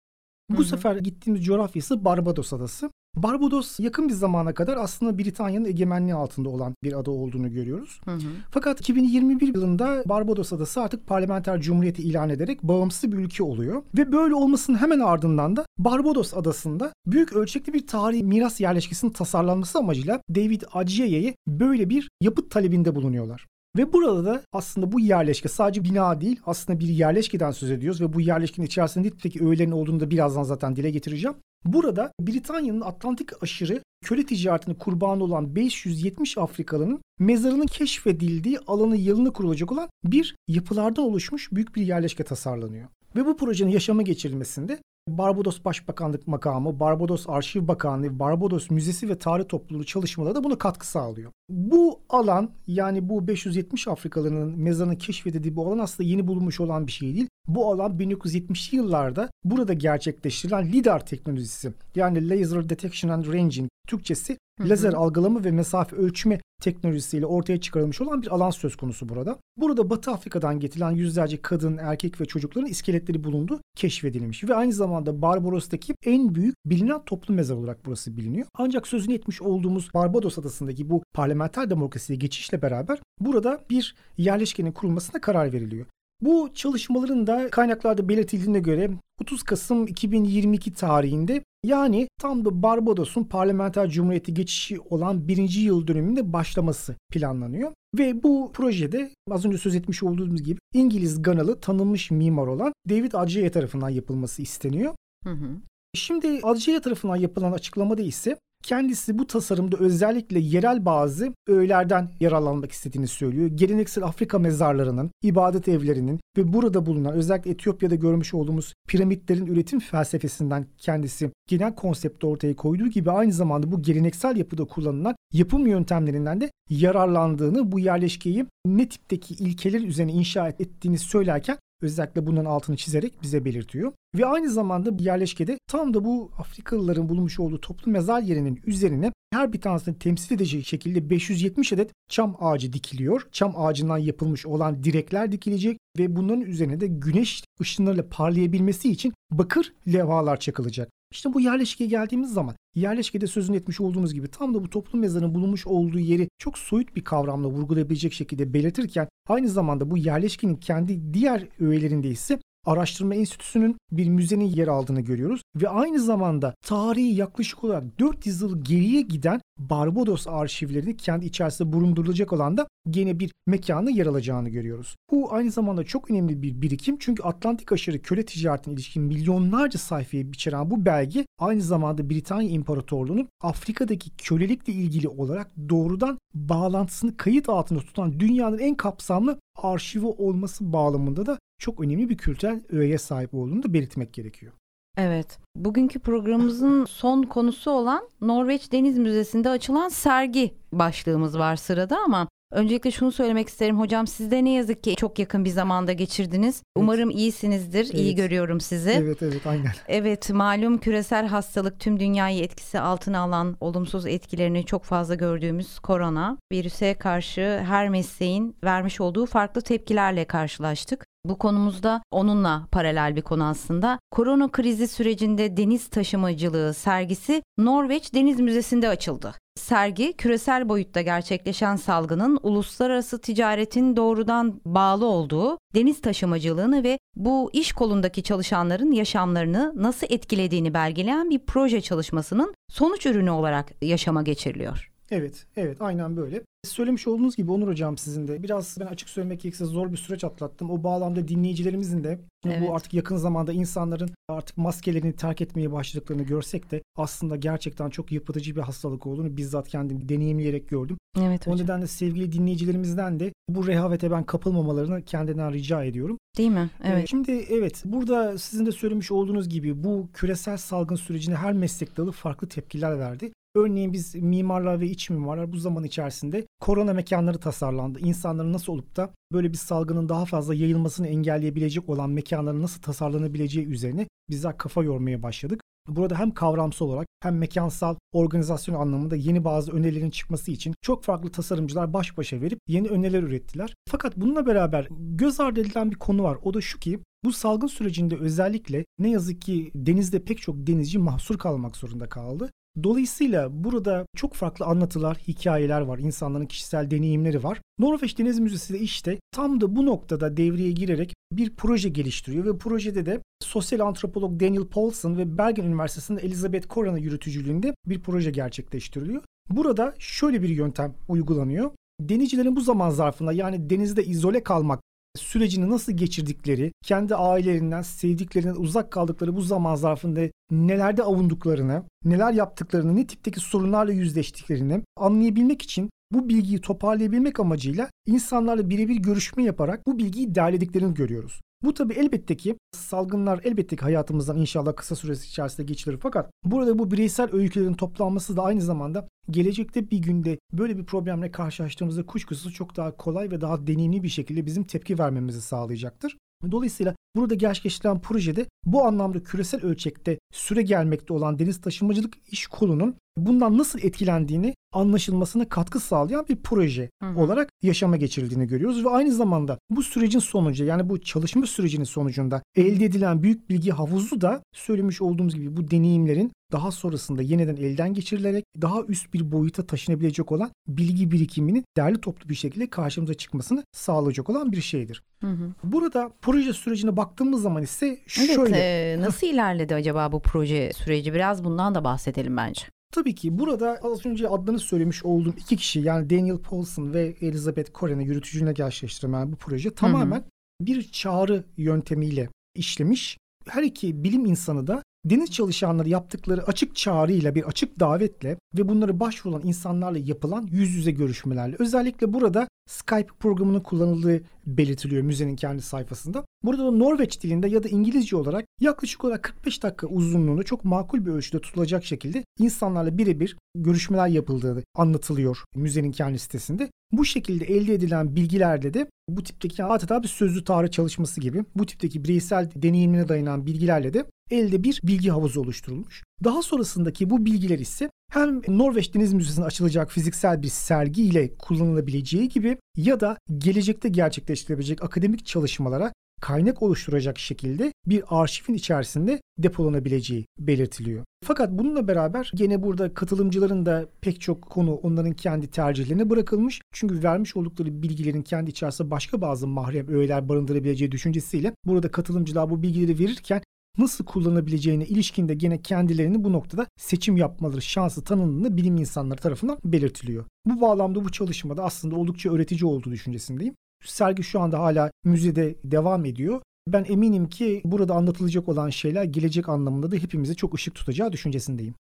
Bu 0.49 0.57
hı 0.57 0.61
hı. 0.61 0.65
sefer 0.65 0.95
gittiğimiz 0.95 1.45
coğrafyası 1.45 2.05
Barbados 2.05 2.53
Adası. 2.53 2.91
Barbados 3.15 3.79
yakın 3.79 4.09
bir 4.09 4.13
zamana 4.13 4.53
kadar 4.53 4.77
aslında 4.77 5.17
Britanya'nın 5.17 5.65
egemenliği 5.65 6.13
altında 6.13 6.49
olan 6.49 6.73
bir 6.83 6.99
ada 6.99 7.11
olduğunu 7.11 7.51
görüyoruz. 7.51 8.01
Hı 8.05 8.11
hı. 8.11 8.19
Fakat 8.51 8.81
2021 8.81 9.47
yılında 9.47 10.03
Barbados 10.05 10.53
adası 10.53 10.81
artık 10.81 11.07
parlamenter 11.07 11.61
cumhuriyeti 11.61 12.03
ilan 12.03 12.29
ederek 12.29 12.63
bağımsız 12.63 13.11
bir 13.11 13.17
ülke 13.17 13.43
oluyor. 13.43 13.83
Ve 13.97 14.11
böyle 14.11 14.35
olmasının 14.35 14.77
hemen 14.77 14.99
ardından 14.99 15.55
da 15.55 15.65
Barbados 15.77 16.33
adasında 16.33 16.93
büyük 17.07 17.33
ölçekli 17.33 17.73
bir 17.73 17.87
tarihi 17.87 18.23
miras 18.23 18.61
yerleşkesinin 18.61 19.11
tasarlanması 19.11 19.79
amacıyla 19.79 20.21
David 20.35 20.61
Adjaye'ye 20.73 21.35
böyle 21.47 21.89
bir 21.89 22.09
yapıt 22.21 22.51
talebinde 22.51 22.95
bulunuyorlar. 22.95 23.47
Ve 23.77 23.93
burada 23.93 24.25
da 24.25 24.41
aslında 24.53 24.91
bu 24.91 24.99
yerleşke 24.99 25.49
sadece 25.49 25.83
bina 25.83 26.21
değil 26.21 26.39
aslında 26.45 26.79
bir 26.79 26.87
yerleşkeden 26.87 27.51
söz 27.51 27.71
ediyoruz 27.71 28.01
ve 28.01 28.13
bu 28.13 28.21
yerleşkenin 28.21 28.67
içerisinde 28.67 29.11
öğelerin 29.45 29.71
olduğunu 29.71 29.99
da 29.99 30.09
birazdan 30.09 30.43
zaten 30.43 30.75
dile 30.75 30.89
getireceğim. 30.89 31.37
Burada 31.65 32.11
Britanya'nın 32.21 32.81
Atlantik 32.81 33.43
aşırı 33.43 33.83
köle 34.05 34.25
ticaretine 34.25 34.77
kurbanı 34.77 35.23
olan 35.23 35.55
570 35.55 36.37
Afrikalının 36.37 37.01
mezarının 37.19 37.65
keşfedildiği 37.65 38.59
alanı 38.67 38.97
yılını 38.97 39.33
kurulacak 39.33 39.71
olan 39.71 39.89
bir 40.03 40.35
yapılardan 40.47 41.05
oluşmuş 41.05 41.51
büyük 41.51 41.75
bir 41.75 41.81
yerleşke 41.81 42.23
tasarlanıyor. 42.23 42.87
Ve 43.15 43.25
bu 43.25 43.37
projenin 43.37 43.71
yaşama 43.71 44.01
geçirilmesinde 44.01 44.79
Barbados 45.17 45.65
Başbakanlık 45.65 46.27
makamı, 46.27 46.79
Barbados 46.79 47.29
Arşiv 47.29 47.67
Bakanlığı, 47.67 48.19
Barbados 48.19 48.69
Müzesi 48.69 49.09
ve 49.09 49.17
Tarih 49.17 49.47
Topluluğu 49.47 49.85
çalışmaları 49.85 50.35
da 50.35 50.43
buna 50.43 50.57
katkı 50.57 50.87
sağlıyor. 50.87 51.31
Bu 51.49 51.99
alan 52.09 52.51
yani 52.67 53.09
bu 53.09 53.27
570 53.27 53.87
Afrikalının 53.87 54.59
mezarının 54.59 54.95
keşfedildiği 54.95 55.55
bu 55.55 55.67
alan 55.67 55.79
aslında 55.79 56.09
yeni 56.09 56.27
bulunmuş 56.27 56.59
olan 56.59 56.87
bir 56.87 56.91
şey 56.91 57.15
değil. 57.15 57.27
Bu 57.47 57.71
alan 57.71 57.91
1970'li 57.91 58.77
yıllarda 58.77 59.29
burada 59.43 59.73
gerçekleştirilen 59.73 60.71
LIDAR 60.71 61.05
teknolojisi 61.05 61.73
yani 61.95 62.29
Laser 62.29 62.69
Detection 62.69 63.11
and 63.11 63.25
Ranging 63.25 63.69
Türkçesi 63.87 64.37
Lazer 64.65 64.93
algılama 64.93 65.43
ve 65.43 65.51
mesafe 65.51 65.95
ölçme 65.95 66.39
teknolojisiyle 66.61 67.25
ortaya 67.25 67.61
çıkarılmış 67.61 68.01
olan 68.01 68.21
bir 68.21 68.27
alan 68.27 68.49
söz 68.49 68.75
konusu 68.75 69.09
burada. 69.09 69.37
Burada 69.57 69.89
Batı 69.89 70.11
Afrika'dan 70.11 70.59
getirilen 70.59 70.91
yüzlerce 70.91 71.41
kadın, 71.41 71.77
erkek 71.77 72.21
ve 72.21 72.25
çocukların 72.25 72.69
iskeletleri 72.69 73.23
bulundu, 73.23 73.61
keşfedilmiş 73.75 74.43
ve 74.43 74.55
aynı 74.55 74.73
zamanda 74.73 75.21
Barbados'taki 75.21 75.93
en 76.05 76.35
büyük 76.35 76.55
bilinen 76.65 77.05
toplu 77.05 77.33
mezar 77.33 77.55
olarak 77.55 77.85
burası 77.85 78.17
biliniyor. 78.17 78.47
Ancak 78.57 78.87
sözünü 78.87 79.13
etmiş 79.13 79.41
olduğumuz 79.41 79.93
Barbados 79.93 80.39
adasındaki 80.39 80.89
bu 80.89 81.03
parlamenter 81.13 81.69
demokrasiye 81.69 82.19
geçişle 82.19 82.61
beraber 82.61 82.99
burada 83.19 83.65
bir 83.69 83.95
yerleşkenin 84.17 84.71
kurulmasına 84.71 85.21
karar 85.21 85.53
veriliyor. 85.53 85.85
Bu 86.21 86.49
çalışmaların 86.53 87.27
da 87.27 87.49
kaynaklarda 87.49 88.09
belirtildiğine 88.09 88.59
göre 88.59 88.91
30 89.21 89.43
Kasım 89.43 89.87
2022 89.87 90.73
tarihinde 90.73 91.43
yani 91.65 92.07
tam 92.17 92.45
da 92.45 92.63
Barbados'un 92.63 93.23
parlamenter 93.23 93.89
cumhuriyeti 93.89 94.33
geçişi 94.33 94.79
olan 94.79 95.27
birinci 95.27 95.61
yıl 95.61 95.87
dönümünde 95.87 96.33
başlaması 96.33 96.95
planlanıyor. 97.11 97.71
Ve 97.97 98.23
bu 98.23 98.51
projede 98.53 99.11
az 99.31 99.45
önce 99.45 99.57
söz 99.57 99.75
etmiş 99.75 100.03
olduğumuz 100.03 100.43
gibi 100.43 100.59
İngiliz 100.73 101.21
Ganalı 101.21 101.59
tanınmış 101.59 102.11
mimar 102.11 102.47
olan 102.47 102.73
David 102.89 103.13
Adjaye 103.13 103.51
tarafından 103.51 103.89
yapılması 103.89 104.41
isteniyor. 104.41 104.95
Hı 105.23 105.29
hı. 105.29 105.47
Şimdi 105.93 106.39
Adjaye 106.43 106.81
tarafından 106.81 107.15
yapılan 107.15 107.51
açıklamada 107.51 108.01
ise 108.01 108.37
kendisi 108.63 109.17
bu 109.17 109.27
tasarımda 109.27 109.77
özellikle 109.77 110.39
yerel 110.39 110.85
bazı 110.85 111.33
öğelerden 111.47 112.11
yararlanmak 112.19 112.71
istediğini 112.71 113.07
söylüyor. 113.07 113.47
Geleneksel 113.47 114.03
Afrika 114.03 114.39
mezarlarının, 114.39 115.11
ibadet 115.23 115.67
evlerinin 115.67 116.19
ve 116.37 116.53
burada 116.53 116.85
bulunan 116.85 117.13
özellikle 117.13 117.51
Etiyopya'da 117.51 117.95
görmüş 117.95 118.33
olduğumuz 118.33 118.73
piramitlerin 118.87 119.45
üretim 119.45 119.79
felsefesinden 119.79 120.65
kendisi 120.77 121.31
genel 121.47 121.75
konsepti 121.75 122.25
ortaya 122.25 122.55
koyduğu 122.55 122.87
gibi 122.87 123.11
aynı 123.11 123.33
zamanda 123.33 123.71
bu 123.71 123.81
geleneksel 123.81 124.37
yapıda 124.37 124.65
kullanılan 124.65 125.15
yapım 125.33 125.67
yöntemlerinden 125.67 126.41
de 126.41 126.51
yararlandığını, 126.69 127.71
bu 127.71 127.79
yerleşkeyi 127.79 128.45
ne 128.65 128.89
tipteki 128.89 129.33
ilkeler 129.33 129.81
üzerine 129.81 130.11
inşa 130.11 130.49
ettiğini 130.49 130.97
söylerken 130.97 131.57
özellikle 131.81 132.27
bunun 132.27 132.45
altını 132.45 132.77
çizerek 132.77 133.21
bize 133.21 133.45
belirtiyor. 133.45 133.91
Ve 134.15 134.25
aynı 134.25 134.49
zamanda 134.49 135.03
yerleşkede 135.03 135.57
tam 135.67 135.93
da 135.93 136.05
bu 136.05 136.31
Afrikalıların 136.37 137.09
bulunmuş 137.09 137.39
olduğu 137.39 137.61
toplu 137.61 137.91
mezar 137.91 138.21
yerinin 138.21 138.61
üzerine 138.65 139.11
her 139.33 139.53
bir 139.53 139.61
tanesini 139.61 139.99
temsil 139.99 140.35
edeceği 140.35 140.63
şekilde 140.63 141.09
570 141.09 141.73
adet 141.73 141.91
çam 142.09 142.35
ağacı 142.39 142.73
dikiliyor. 142.73 143.27
Çam 143.31 143.53
ağacından 143.57 143.97
yapılmış 143.97 144.45
olan 144.45 144.83
direkler 144.83 145.31
dikilecek 145.31 145.77
ve 145.97 146.15
bunların 146.15 146.41
üzerine 146.41 146.79
de 146.79 146.87
güneş 146.87 147.43
ışınlarıyla 147.61 148.09
parlayabilmesi 148.09 148.89
için 148.89 149.13
bakır 149.31 149.73
levhalar 149.87 150.39
çakılacak. 150.39 150.89
İşte 151.11 151.33
bu 151.33 151.41
yerleşkeye 151.41 151.85
geldiğimiz 151.85 152.33
zaman 152.33 152.55
yerleşkede 152.75 153.27
sözünü 153.27 153.57
etmiş 153.57 153.81
olduğumuz 153.81 154.13
gibi 154.13 154.27
tam 154.27 154.53
da 154.53 154.63
bu 154.63 154.69
toplum 154.69 155.01
mezarının 155.01 155.35
bulunmuş 155.35 155.67
olduğu 155.67 155.99
yeri 155.99 156.29
çok 156.37 156.57
soyut 156.57 156.95
bir 156.95 157.03
kavramla 157.03 157.47
vurgulayabilecek 157.47 158.13
şekilde 158.13 158.53
belirtirken 158.53 159.07
aynı 159.27 159.49
zamanda 159.49 159.91
bu 159.91 159.97
yerleşkenin 159.97 160.55
kendi 160.55 161.13
diğer 161.13 161.47
öğelerinde 161.59 162.09
ise 162.09 162.39
Araştırma 162.65 163.15
Enstitüsü'nün 163.15 163.77
bir 163.91 164.09
müzenin 164.09 164.45
yer 164.45 164.67
aldığını 164.67 165.01
görüyoruz 165.01 165.41
ve 165.55 165.69
aynı 165.69 165.99
zamanda 165.99 166.55
tarihi 166.65 167.15
yaklaşık 167.15 167.63
olarak 167.63 167.99
400 167.99 168.41
yıl 168.41 168.63
geriye 168.63 169.01
giden 169.01 169.41
Barbados 169.57 170.27
arşivlerini 170.27 170.97
kendi 170.97 171.25
içerisinde 171.25 171.73
bulundurulacak 171.73 172.33
olan 172.33 172.57
da 172.57 172.67
gene 172.89 173.19
bir 173.19 173.31
mekanı 173.47 173.91
yer 173.91 174.05
alacağını 174.05 174.49
görüyoruz. 174.49 174.95
Bu 175.11 175.33
aynı 175.33 175.51
zamanda 175.51 175.83
çok 175.83 176.11
önemli 176.11 176.41
bir 176.41 176.61
birikim 176.61 176.97
çünkü 176.99 177.23
Atlantik 177.23 177.71
aşırı 177.71 178.01
köle 178.01 178.25
ticaretine 178.25 178.73
ilişkin 178.73 179.03
milyonlarca 179.03 179.79
sayfayı 179.79 180.27
içeren 180.27 180.71
bu 180.71 180.85
belge 180.85 181.25
aynı 181.39 181.61
zamanda 181.61 182.09
Britanya 182.09 182.49
İmparatorluğu'nun 182.49 183.27
Afrika'daki 183.41 184.09
kölelikle 184.17 184.73
ilgili 184.73 185.07
olarak 185.07 185.51
doğrudan 185.69 186.17
bağlantısını 186.33 187.17
kayıt 187.17 187.49
altında 187.49 187.79
tutan 187.79 188.19
dünyanın 188.19 188.57
en 188.57 188.75
kapsamlı 188.75 189.39
arşivi 189.65 190.05
olması 190.05 190.73
bağlamında 190.73 191.25
da 191.25 191.39
çok 191.59 191.79
önemli 191.79 192.09
bir 192.09 192.17
kültürel 192.17 192.61
öğeye 192.69 192.97
sahip 192.97 193.33
olduğunu 193.33 193.63
da 193.63 193.73
belirtmek 193.73 194.13
gerekiyor. 194.13 194.53
Evet. 194.97 195.39
Bugünkü 195.55 195.99
programımızın 195.99 196.85
son 196.85 197.23
konusu 197.23 197.71
olan 197.71 198.09
Norveç 198.21 198.71
Deniz 198.71 198.97
Müzesi'nde 198.97 199.49
açılan 199.49 199.89
sergi 199.89 200.53
başlığımız 200.71 201.39
var 201.39 201.55
sırada 201.55 201.99
ama 201.99 202.27
Öncelikle 202.51 202.91
şunu 202.91 203.11
söylemek 203.11 203.49
isterim 203.49 203.79
hocam 203.79 204.07
siz 204.07 204.31
de 204.31 204.43
ne 204.43 204.53
yazık 204.53 204.83
ki 204.83 204.95
çok 204.95 205.19
yakın 205.19 205.45
bir 205.45 205.49
zamanda 205.49 205.93
geçirdiniz. 205.93 206.55
Evet. 206.55 206.63
Umarım 206.75 207.09
iyisinizdir. 207.09 207.85
Evet. 207.85 207.93
İyi 207.93 208.15
görüyorum 208.15 208.61
sizi. 208.61 208.89
Evet 208.89 209.23
evet 209.23 209.47
aynen. 209.47 209.71
Evet 209.87 210.29
malum 210.29 210.77
küresel 210.77 211.27
hastalık 211.27 211.79
tüm 211.79 211.99
dünyayı 211.99 212.43
etkisi 212.43 212.79
altına 212.79 213.19
alan 213.19 213.57
olumsuz 213.61 214.05
etkilerini 214.05 214.65
çok 214.65 214.83
fazla 214.83 215.15
gördüğümüz 215.15 215.79
korona 215.79 216.37
virüse 216.53 216.93
karşı 216.93 217.63
her 217.67 217.89
mesleğin 217.89 218.55
vermiş 218.63 219.01
olduğu 219.01 219.25
farklı 219.25 219.61
tepkilerle 219.61 220.25
karşılaştık. 220.25 221.08
Bu 221.25 221.37
konumuzda 221.37 222.01
onunla 222.11 222.67
paralel 222.71 223.15
bir 223.15 223.21
konu 223.21 223.45
aslında. 223.45 223.99
Korona 224.11 224.51
krizi 224.51 224.87
sürecinde 224.87 225.57
deniz 225.57 225.87
taşımacılığı 225.87 226.73
sergisi 226.73 227.43
Norveç 227.57 228.13
Deniz 228.13 228.39
Müzesi'nde 228.39 228.89
açıldı. 228.89 229.35
Sergi 229.55 230.13
küresel 230.13 230.69
boyutta 230.69 231.01
gerçekleşen 231.01 231.75
salgının 231.75 232.39
uluslararası 232.43 233.21
ticaretin 233.21 233.95
doğrudan 233.95 234.61
bağlı 234.65 235.05
olduğu 235.05 235.57
deniz 235.75 236.01
taşımacılığını 236.01 236.83
ve 236.83 236.99
bu 237.15 237.49
iş 237.53 237.73
kolundaki 237.73 238.23
çalışanların 238.23 238.91
yaşamlarını 238.91 239.73
nasıl 239.75 240.07
etkilediğini 240.09 240.73
belgeleyen 240.73 241.29
bir 241.29 241.39
proje 241.39 241.81
çalışmasının 241.81 242.53
sonuç 242.69 243.05
ürünü 243.05 243.31
olarak 243.31 243.83
yaşama 243.83 244.21
geçiriliyor. 244.21 244.91
Evet, 245.11 245.45
evet 245.55 245.77
aynen 245.79 246.17
böyle. 246.17 246.41
Söylemiş 246.65 247.07
olduğunuz 247.07 247.35
gibi 247.35 247.51
Onur 247.51 247.67
Hocam 247.67 247.97
sizin 247.97 248.27
de 248.27 248.43
biraz 248.43 248.77
ben 248.79 248.85
açık 248.85 249.09
söylemek 249.09 249.41
gerekirse 249.41 249.65
zor 249.65 249.91
bir 249.91 249.97
süreç 249.97 250.23
atlattım. 250.23 250.69
O 250.69 250.83
bağlamda 250.83 251.27
dinleyicilerimizin 251.27 252.03
de 252.03 252.19
evet. 252.45 252.61
bu 252.61 252.75
artık 252.75 252.93
yakın 252.93 253.15
zamanda 253.15 253.53
insanların 253.53 254.09
artık 254.29 254.57
maskelerini 254.57 255.15
terk 255.15 255.41
etmeye 255.41 255.71
başladıklarını 255.71 256.23
görsek 256.23 256.71
de 256.71 256.81
aslında 256.97 257.35
gerçekten 257.35 257.89
çok 257.89 258.11
yıpratıcı 258.11 258.55
bir 258.55 258.61
hastalık 258.61 259.07
olduğunu 259.07 259.37
bizzat 259.37 259.67
kendim 259.67 260.09
deneyimleyerek 260.09 260.69
gördüm. 260.69 260.97
Evet 261.17 261.47
hocam. 261.47 261.59
O 261.59 261.63
nedenle 261.63 261.87
sevgili 261.87 262.31
dinleyicilerimizden 262.31 263.19
de 263.19 263.33
bu 263.49 263.67
rehavete 263.67 264.11
ben 264.11 264.23
kapılmamalarını 264.23 265.01
kendinden 265.01 265.53
rica 265.53 265.83
ediyorum. 265.83 266.17
Değil 266.37 266.51
mi? 266.51 266.69
Ee, 266.83 266.89
evet. 266.89 267.09
Şimdi 267.09 267.31
evet 267.31 267.83
burada 267.85 268.37
sizin 268.37 268.65
de 268.65 268.71
söylemiş 268.71 269.11
olduğunuz 269.11 269.49
gibi 269.49 269.83
bu 269.83 270.07
küresel 270.13 270.57
salgın 270.57 270.95
sürecinde 270.95 271.35
her 271.35 271.53
meslek 271.53 271.97
dalı 271.97 272.11
farklı 272.11 272.47
tepkiler 272.47 272.99
verdi. 272.99 273.31
Örneğin 273.55 273.93
biz 273.93 274.15
mimarlar 274.15 274.79
ve 274.79 274.87
iç 274.87 275.09
mimarlar 275.09 275.53
bu 275.53 275.57
zaman 275.57 275.83
içerisinde 275.83 276.47
korona 276.59 276.93
mekanları 276.93 277.39
tasarlandı. 277.39 277.99
İnsanların 277.99 278.53
nasıl 278.53 278.73
olup 278.73 278.95
da 278.95 279.13
böyle 279.31 279.51
bir 279.51 279.57
salgının 279.57 280.09
daha 280.09 280.25
fazla 280.25 280.55
yayılmasını 280.55 281.07
engelleyebilecek 281.07 281.89
olan 281.89 282.09
mekanların 282.09 282.61
nasıl 282.61 282.81
tasarlanabileceği 282.81 283.67
üzerine 283.67 284.07
bizler 284.29 284.57
kafa 284.57 284.83
yormaya 284.83 285.23
başladık. 285.23 285.61
Burada 285.87 286.19
hem 286.19 286.31
kavramsal 286.31 286.85
olarak 286.85 287.07
hem 287.23 287.37
mekansal 287.37 287.95
organizasyon 288.11 288.75
anlamında 288.75 289.15
yeni 289.15 289.43
bazı 289.43 289.71
önerilerin 289.71 290.09
çıkması 290.09 290.51
için 290.51 290.73
çok 290.81 291.03
farklı 291.03 291.31
tasarımcılar 291.31 291.93
baş 291.93 292.17
başa 292.17 292.41
verip 292.41 292.59
yeni 292.67 292.87
öneriler 292.87 293.23
ürettiler. 293.23 293.75
Fakat 293.87 294.17
bununla 294.17 294.45
beraber 294.45 294.87
göz 294.99 295.39
ardı 295.39 295.61
edilen 295.61 295.91
bir 295.91 295.95
konu 295.95 296.23
var. 296.23 296.37
O 296.43 296.53
da 296.53 296.61
şu 296.61 296.79
ki 296.79 296.99
bu 297.23 297.31
salgın 297.31 297.67
sürecinde 297.67 298.17
özellikle 298.17 298.85
ne 298.99 299.09
yazık 299.09 299.41
ki 299.41 299.71
denizde 299.75 300.23
pek 300.23 300.41
çok 300.41 300.55
denizci 300.67 300.99
mahsur 300.99 301.37
kalmak 301.37 301.75
zorunda 301.77 302.09
kaldı. 302.09 302.49
Dolayısıyla 302.83 303.63
burada 303.63 304.05
çok 304.15 304.33
farklı 304.33 304.65
anlatılar, 304.65 305.17
hikayeler 305.27 305.81
var, 305.81 305.99
insanların 305.99 306.45
kişisel 306.45 306.91
deneyimleri 306.91 307.43
var. 307.43 307.61
Norveç 307.79 308.19
Deniz 308.19 308.39
Müzesi 308.39 308.73
de 308.73 308.79
işte 308.79 309.19
tam 309.31 309.61
da 309.61 309.75
bu 309.75 309.85
noktada 309.85 310.37
devreye 310.37 310.71
girerek 310.71 311.13
bir 311.31 311.55
proje 311.55 311.89
geliştiriyor 311.89 312.45
ve 312.45 312.57
projede 312.57 313.05
de 313.05 313.21
sosyal 313.43 313.79
antropolog 313.79 314.39
Daniel 314.41 314.65
Paulson 314.65 315.17
ve 315.17 315.37
Bergen 315.37 315.63
Üniversitesi'nde 315.63 316.21
Elizabeth 316.21 316.67
Korana 316.67 316.97
yürütücülüğünde 316.97 317.75
bir 317.85 318.01
proje 318.01 318.31
gerçekleştiriliyor. 318.31 319.21
Burada 319.49 319.93
şöyle 319.99 320.41
bir 320.41 320.49
yöntem 320.49 320.93
uygulanıyor. 321.07 321.71
Denizcilerin 321.99 322.55
bu 322.55 322.61
zaman 322.61 322.89
zarfında 322.89 323.33
yani 323.33 323.69
denizde 323.69 324.05
izole 324.05 324.43
kalmak 324.43 324.79
sürecini 325.17 325.69
nasıl 325.69 325.91
geçirdikleri, 325.91 326.71
kendi 326.83 327.15
ailelerinden, 327.15 327.81
sevdiklerinden 327.81 328.55
uzak 328.55 328.91
kaldıkları 328.91 329.35
bu 329.35 329.41
zaman 329.41 329.75
zarfında 329.75 330.21
nelerde 330.51 331.03
avunduklarını, 331.03 331.83
neler 332.05 332.33
yaptıklarını, 332.33 332.95
ne 332.95 333.07
tipteki 333.07 333.39
sorunlarla 333.39 333.91
yüzleştiklerini 333.91 334.81
anlayabilmek 334.97 335.61
için 335.61 335.89
bu 336.11 336.29
bilgiyi 336.29 336.61
toparlayabilmek 336.61 337.39
amacıyla 337.39 337.89
insanlarla 338.05 338.69
birebir 338.69 338.95
görüşme 338.95 339.43
yaparak 339.43 339.87
bu 339.87 339.97
bilgiyi 339.97 340.35
derlediklerini 340.35 340.93
görüyoruz. 340.93 341.41
Bu 341.63 341.73
tabi 341.73 341.93
elbette 341.93 342.37
ki 342.37 342.55
salgınlar 342.71 343.41
elbette 343.43 343.75
ki 343.75 343.81
hayatımızdan 343.81 344.37
inşallah 344.37 344.75
kısa 344.75 344.95
süresi 344.95 345.27
içerisinde 345.27 345.67
geçilir. 345.67 345.97
Fakat 346.01 346.31
burada 346.45 346.79
bu 346.79 346.91
bireysel 346.91 347.33
öykülerin 347.33 347.73
toplanması 347.73 348.37
da 348.37 348.43
aynı 348.43 348.61
zamanda 348.61 349.07
gelecekte 349.29 349.91
bir 349.91 349.97
günde 349.97 350.39
böyle 350.53 350.77
bir 350.77 350.85
problemle 350.85 351.31
karşılaştığımızda 351.31 352.05
kuşkusuz 352.05 352.53
çok 352.53 352.75
daha 352.75 352.97
kolay 352.97 353.31
ve 353.31 353.41
daha 353.41 353.67
deneyimli 353.67 354.03
bir 354.03 354.09
şekilde 354.09 354.45
bizim 354.45 354.63
tepki 354.63 354.99
vermemizi 354.99 355.41
sağlayacaktır. 355.41 356.17
Dolayısıyla 356.51 356.95
burada 357.15 357.35
gerçekleştirilen 357.35 358.01
projede 358.01 358.45
bu 358.65 358.83
anlamda 358.83 359.23
küresel 359.23 359.61
ölçekte 359.61 360.18
süre 360.33 360.61
gelmekte 360.61 361.13
olan 361.13 361.39
deniz 361.39 361.61
taşımacılık 361.61 362.13
iş 362.31 362.47
kolunun 362.47 362.95
bundan 363.17 363.57
nasıl 363.57 363.79
etkilendiğini 363.79 364.55
anlaşılmasına 364.73 365.49
katkı 365.49 365.79
sağlayan 365.79 366.25
bir 366.29 366.35
proje 366.35 366.89
hı 367.03 367.09
hı. 367.09 367.19
olarak 367.19 367.49
yaşama 367.61 367.97
geçirildiğini 367.97 368.47
görüyoruz 368.47 368.85
ve 368.85 368.89
aynı 368.89 369.11
zamanda 369.11 369.59
bu 369.69 369.83
sürecin 369.83 370.19
sonucu 370.19 370.65
yani 370.65 370.89
bu 370.89 371.01
çalışma 371.01 371.45
sürecinin 371.45 371.83
sonucunda 371.83 372.41
elde 372.55 372.85
edilen 372.85 373.23
büyük 373.23 373.49
bilgi 373.49 373.71
havuzu 373.71 374.21
da 374.21 374.41
söylemiş 374.53 375.01
olduğumuz 375.01 375.35
gibi 375.35 375.57
bu 375.57 375.71
deneyimlerin 375.71 376.31
daha 376.51 376.71
sonrasında 376.71 377.21
yeniden 377.21 377.55
elden 377.55 377.93
geçirilerek 377.93 378.45
daha 378.61 378.81
üst 378.81 379.13
bir 379.13 379.31
boyuta 379.31 379.65
taşınabilecek 379.65 380.31
olan 380.31 380.51
bilgi 380.67 381.11
birikimini 381.11 381.63
derli 381.77 382.01
toplu 382.01 382.29
bir 382.29 382.35
şekilde 382.35 382.69
karşımıza 382.69 383.13
çıkmasını 383.13 383.63
sağlayacak 383.71 384.29
olan 384.29 384.51
bir 384.51 384.61
şeydir. 384.61 385.03
Hı 385.21 385.27
hı. 385.27 385.51
Burada 385.63 386.11
proje 386.21 386.53
sürecine 386.53 386.97
baktığımız 386.97 387.41
zaman 387.41 387.63
ise 387.63 387.99
şöyle. 388.07 388.57
Evet, 388.57 388.99
e, 388.99 389.01
nasıl 389.01 389.27
ilerledi 389.27 389.75
acaba 389.75 390.11
bu 390.11 390.18
proje 390.19 390.71
süreci? 390.73 391.13
Biraz 391.13 391.43
bundan 391.43 391.75
da 391.75 391.83
bahsedelim 391.83 392.37
bence. 392.37 392.61
Tabii 392.91 393.15
ki 393.15 393.39
burada 393.39 393.79
az 393.83 394.05
önce 394.05 394.27
adlarını 394.27 394.59
söylemiş 394.59 395.05
olduğum 395.05 395.33
iki 395.37 395.57
kişi 395.57 395.79
yani 395.79 396.09
Daniel 396.09 396.37
Paulson 396.37 396.93
ve 396.93 397.15
Elizabeth 397.21 397.73
Coren'e 397.73 398.03
yürütücüne 398.03 398.53
gerçekleştirilen 398.53 399.31
bu 399.31 399.35
proje 399.35 399.73
tamamen 399.73 400.19
hı 400.19 400.21
hı. 400.21 400.65
bir 400.65 400.91
çağrı 400.91 401.43
yöntemiyle 401.57 402.29
işlemiş. 402.55 403.17
Her 403.47 403.63
iki 403.63 404.03
bilim 404.03 404.25
insanı 404.25 404.67
da 404.67 404.83
deniz 405.05 405.31
çalışanları 405.31 405.89
yaptıkları 405.89 406.43
açık 406.43 406.75
çağrıyla 406.75 407.35
bir 407.35 407.43
açık 407.43 407.79
davetle 407.79 408.37
ve 408.57 408.69
bunları 408.69 408.99
başvuran 408.99 409.41
insanlarla 409.43 409.99
yapılan 409.99 410.47
yüz 410.51 410.69
yüze 410.69 410.91
görüşmelerle 410.91 411.55
özellikle 411.59 412.13
burada 412.13 412.47
Skype 412.69 413.13
programının 413.19 413.59
kullanıldığı 413.59 414.21
belirtiliyor 414.45 415.03
müzenin 415.03 415.35
kendi 415.35 415.61
sayfasında. 415.61 416.25
Burada 416.43 416.65
da 416.65 416.71
Norveç 416.71 417.21
dilinde 417.23 417.47
ya 417.47 417.63
da 417.63 417.69
İngilizce 417.69 418.15
olarak 418.15 418.45
yaklaşık 418.61 419.03
olarak 419.05 419.23
45 419.23 419.63
dakika 419.63 419.87
uzunluğunu 419.87 420.43
çok 420.45 420.65
makul 420.65 421.05
bir 421.05 421.11
ölçüde 421.11 421.41
tutulacak 421.41 421.85
şekilde 421.85 422.23
insanlarla 422.39 422.97
birebir 422.97 423.37
görüşmeler 423.55 424.07
yapıldığı 424.07 424.63
anlatılıyor 424.75 425.43
müzenin 425.55 425.91
kendi 425.91 426.19
sitesinde. 426.19 426.69
Bu 426.91 427.05
şekilde 427.05 427.45
elde 427.45 427.73
edilen 427.73 428.15
bilgilerle 428.15 428.73
de 428.73 428.87
bu 429.09 429.23
tipteki 429.23 429.63
adeta 429.63 430.03
bir 430.03 430.07
sözlü 430.07 430.43
tarih 430.43 430.71
çalışması 430.71 431.21
gibi 431.21 431.45
bu 431.55 431.65
tipteki 431.65 432.03
bireysel 432.03 432.49
deneyimine 432.55 433.07
dayanan 433.07 433.45
bilgilerle 433.45 433.93
de 433.93 434.05
elde 434.31 434.63
bir 434.63 434.81
bilgi 434.83 435.09
havuzu 435.09 435.41
oluşturulmuş. 435.41 436.03
Daha 436.23 436.41
sonrasındaki 436.41 437.09
bu 437.09 437.25
bilgiler 437.25 437.59
ise 437.59 437.89
hem 438.11 438.41
Norveç 438.47 438.93
Deniz 438.93 439.13
Müzesi'nde 439.13 439.45
açılacak 439.45 439.91
fiziksel 439.91 440.41
bir 440.41 440.47
sergi 440.47 441.03
ile 441.03 441.35
kullanılabileceği 441.37 442.29
gibi 442.29 442.57
ya 442.77 442.99
da 442.99 443.17
gelecekte 443.37 443.89
gerçekleştirebilecek 443.89 444.83
akademik 444.83 445.25
çalışmalara 445.25 445.93
kaynak 446.21 446.61
oluşturacak 446.63 447.19
şekilde 447.19 447.73
bir 447.87 448.03
arşivin 448.07 448.57
içerisinde 448.57 449.21
depolanabileceği 449.37 450.25
belirtiliyor. 450.39 451.03
Fakat 451.23 451.51
bununla 451.51 451.87
beraber 451.87 452.31
gene 452.35 452.63
burada 452.63 452.93
katılımcıların 452.93 453.65
da 453.65 453.85
pek 454.01 454.21
çok 454.21 454.41
konu 454.41 454.73
onların 454.73 455.13
kendi 455.13 455.47
tercihlerine 455.47 456.09
bırakılmış. 456.09 456.61
Çünkü 456.71 457.03
vermiş 457.03 457.35
oldukları 457.35 457.83
bilgilerin 457.83 458.21
kendi 458.21 458.49
içerisinde 458.49 458.91
başka 458.91 459.21
bazı 459.21 459.47
mahrem 459.47 459.87
öğeler 459.87 460.29
barındırabileceği 460.29 460.91
düşüncesiyle 460.91 461.53
burada 461.65 461.91
katılımcılar 461.91 462.49
bu 462.49 462.61
bilgileri 462.61 462.99
verirken 462.99 463.41
nasıl 463.77 464.05
kullanabileceğine 464.05 464.85
ilişkinde 464.85 465.33
gene 465.33 465.61
kendilerini 465.61 466.23
bu 466.23 466.33
noktada 466.33 466.67
seçim 466.79 467.17
yapmaları 467.17 467.61
şansı 467.61 468.03
tanındığında 468.03 468.57
bilim 468.57 468.77
insanları 468.77 469.21
tarafından 469.21 469.57
belirtiliyor. 469.65 470.25
Bu 470.45 470.61
bağlamda 470.61 471.05
bu 471.05 471.11
çalışmada 471.11 471.63
aslında 471.63 471.95
oldukça 471.95 472.33
öğretici 472.33 472.65
olduğu 472.65 472.91
düşüncesindeyim. 472.91 473.55
Sergi 473.85 474.23
şu 474.23 474.39
anda 474.39 474.59
hala 474.59 474.91
müzede 475.03 475.55
devam 475.63 476.05
ediyor. 476.05 476.41
Ben 476.67 476.85
eminim 476.89 477.29
ki 477.29 477.61
burada 477.65 477.95
anlatılacak 477.95 478.49
olan 478.49 478.69
şeyler 478.69 479.03
gelecek 479.03 479.49
anlamında 479.49 479.91
da 479.91 479.95
hepimize 479.95 480.33
çok 480.33 480.53
ışık 480.53 480.75
tutacağı 480.75 481.11
düşüncesindeyim. 481.11 481.75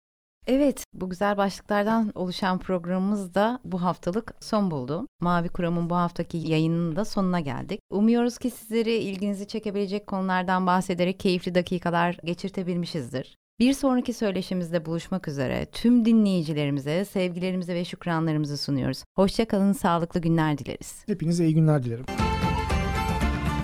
Evet, 0.47 0.83
bu 0.93 1.09
güzel 1.09 1.37
başlıklardan 1.37 2.11
oluşan 2.15 2.59
programımız 2.59 3.33
da 3.35 3.59
bu 3.63 3.81
haftalık 3.81 4.33
son 4.39 4.71
buldu. 4.71 5.07
Mavi 5.21 5.49
Kuram'ın 5.49 5.89
bu 5.89 5.95
haftaki 5.95 6.37
yayınının 6.37 6.95
da 6.95 7.05
sonuna 7.05 7.39
geldik. 7.39 7.79
Umuyoruz 7.89 8.37
ki 8.37 8.51
sizleri 8.51 8.93
ilginizi 8.93 9.47
çekebilecek 9.47 10.07
konulardan 10.07 10.67
bahsederek 10.67 11.19
keyifli 11.19 11.55
dakikalar 11.55 12.17
geçirtebilmişizdir. 12.23 13.35
Bir 13.59 13.73
sonraki 13.73 14.13
söyleşimizde 14.13 14.85
buluşmak 14.85 15.27
üzere 15.27 15.65
tüm 15.65 16.05
dinleyicilerimize 16.05 17.05
sevgilerimizi 17.05 17.73
ve 17.73 17.85
şükranlarımızı 17.85 18.57
sunuyoruz. 18.57 19.03
Hoşçakalın, 19.15 19.71
sağlıklı 19.71 20.21
günler 20.21 20.57
dileriz. 20.57 21.03
Hepinize 21.05 21.45
iyi 21.45 21.55
günler 21.55 21.83
dilerim. 21.83 22.05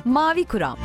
Mavi 0.06 0.44
Kuram 0.44 0.78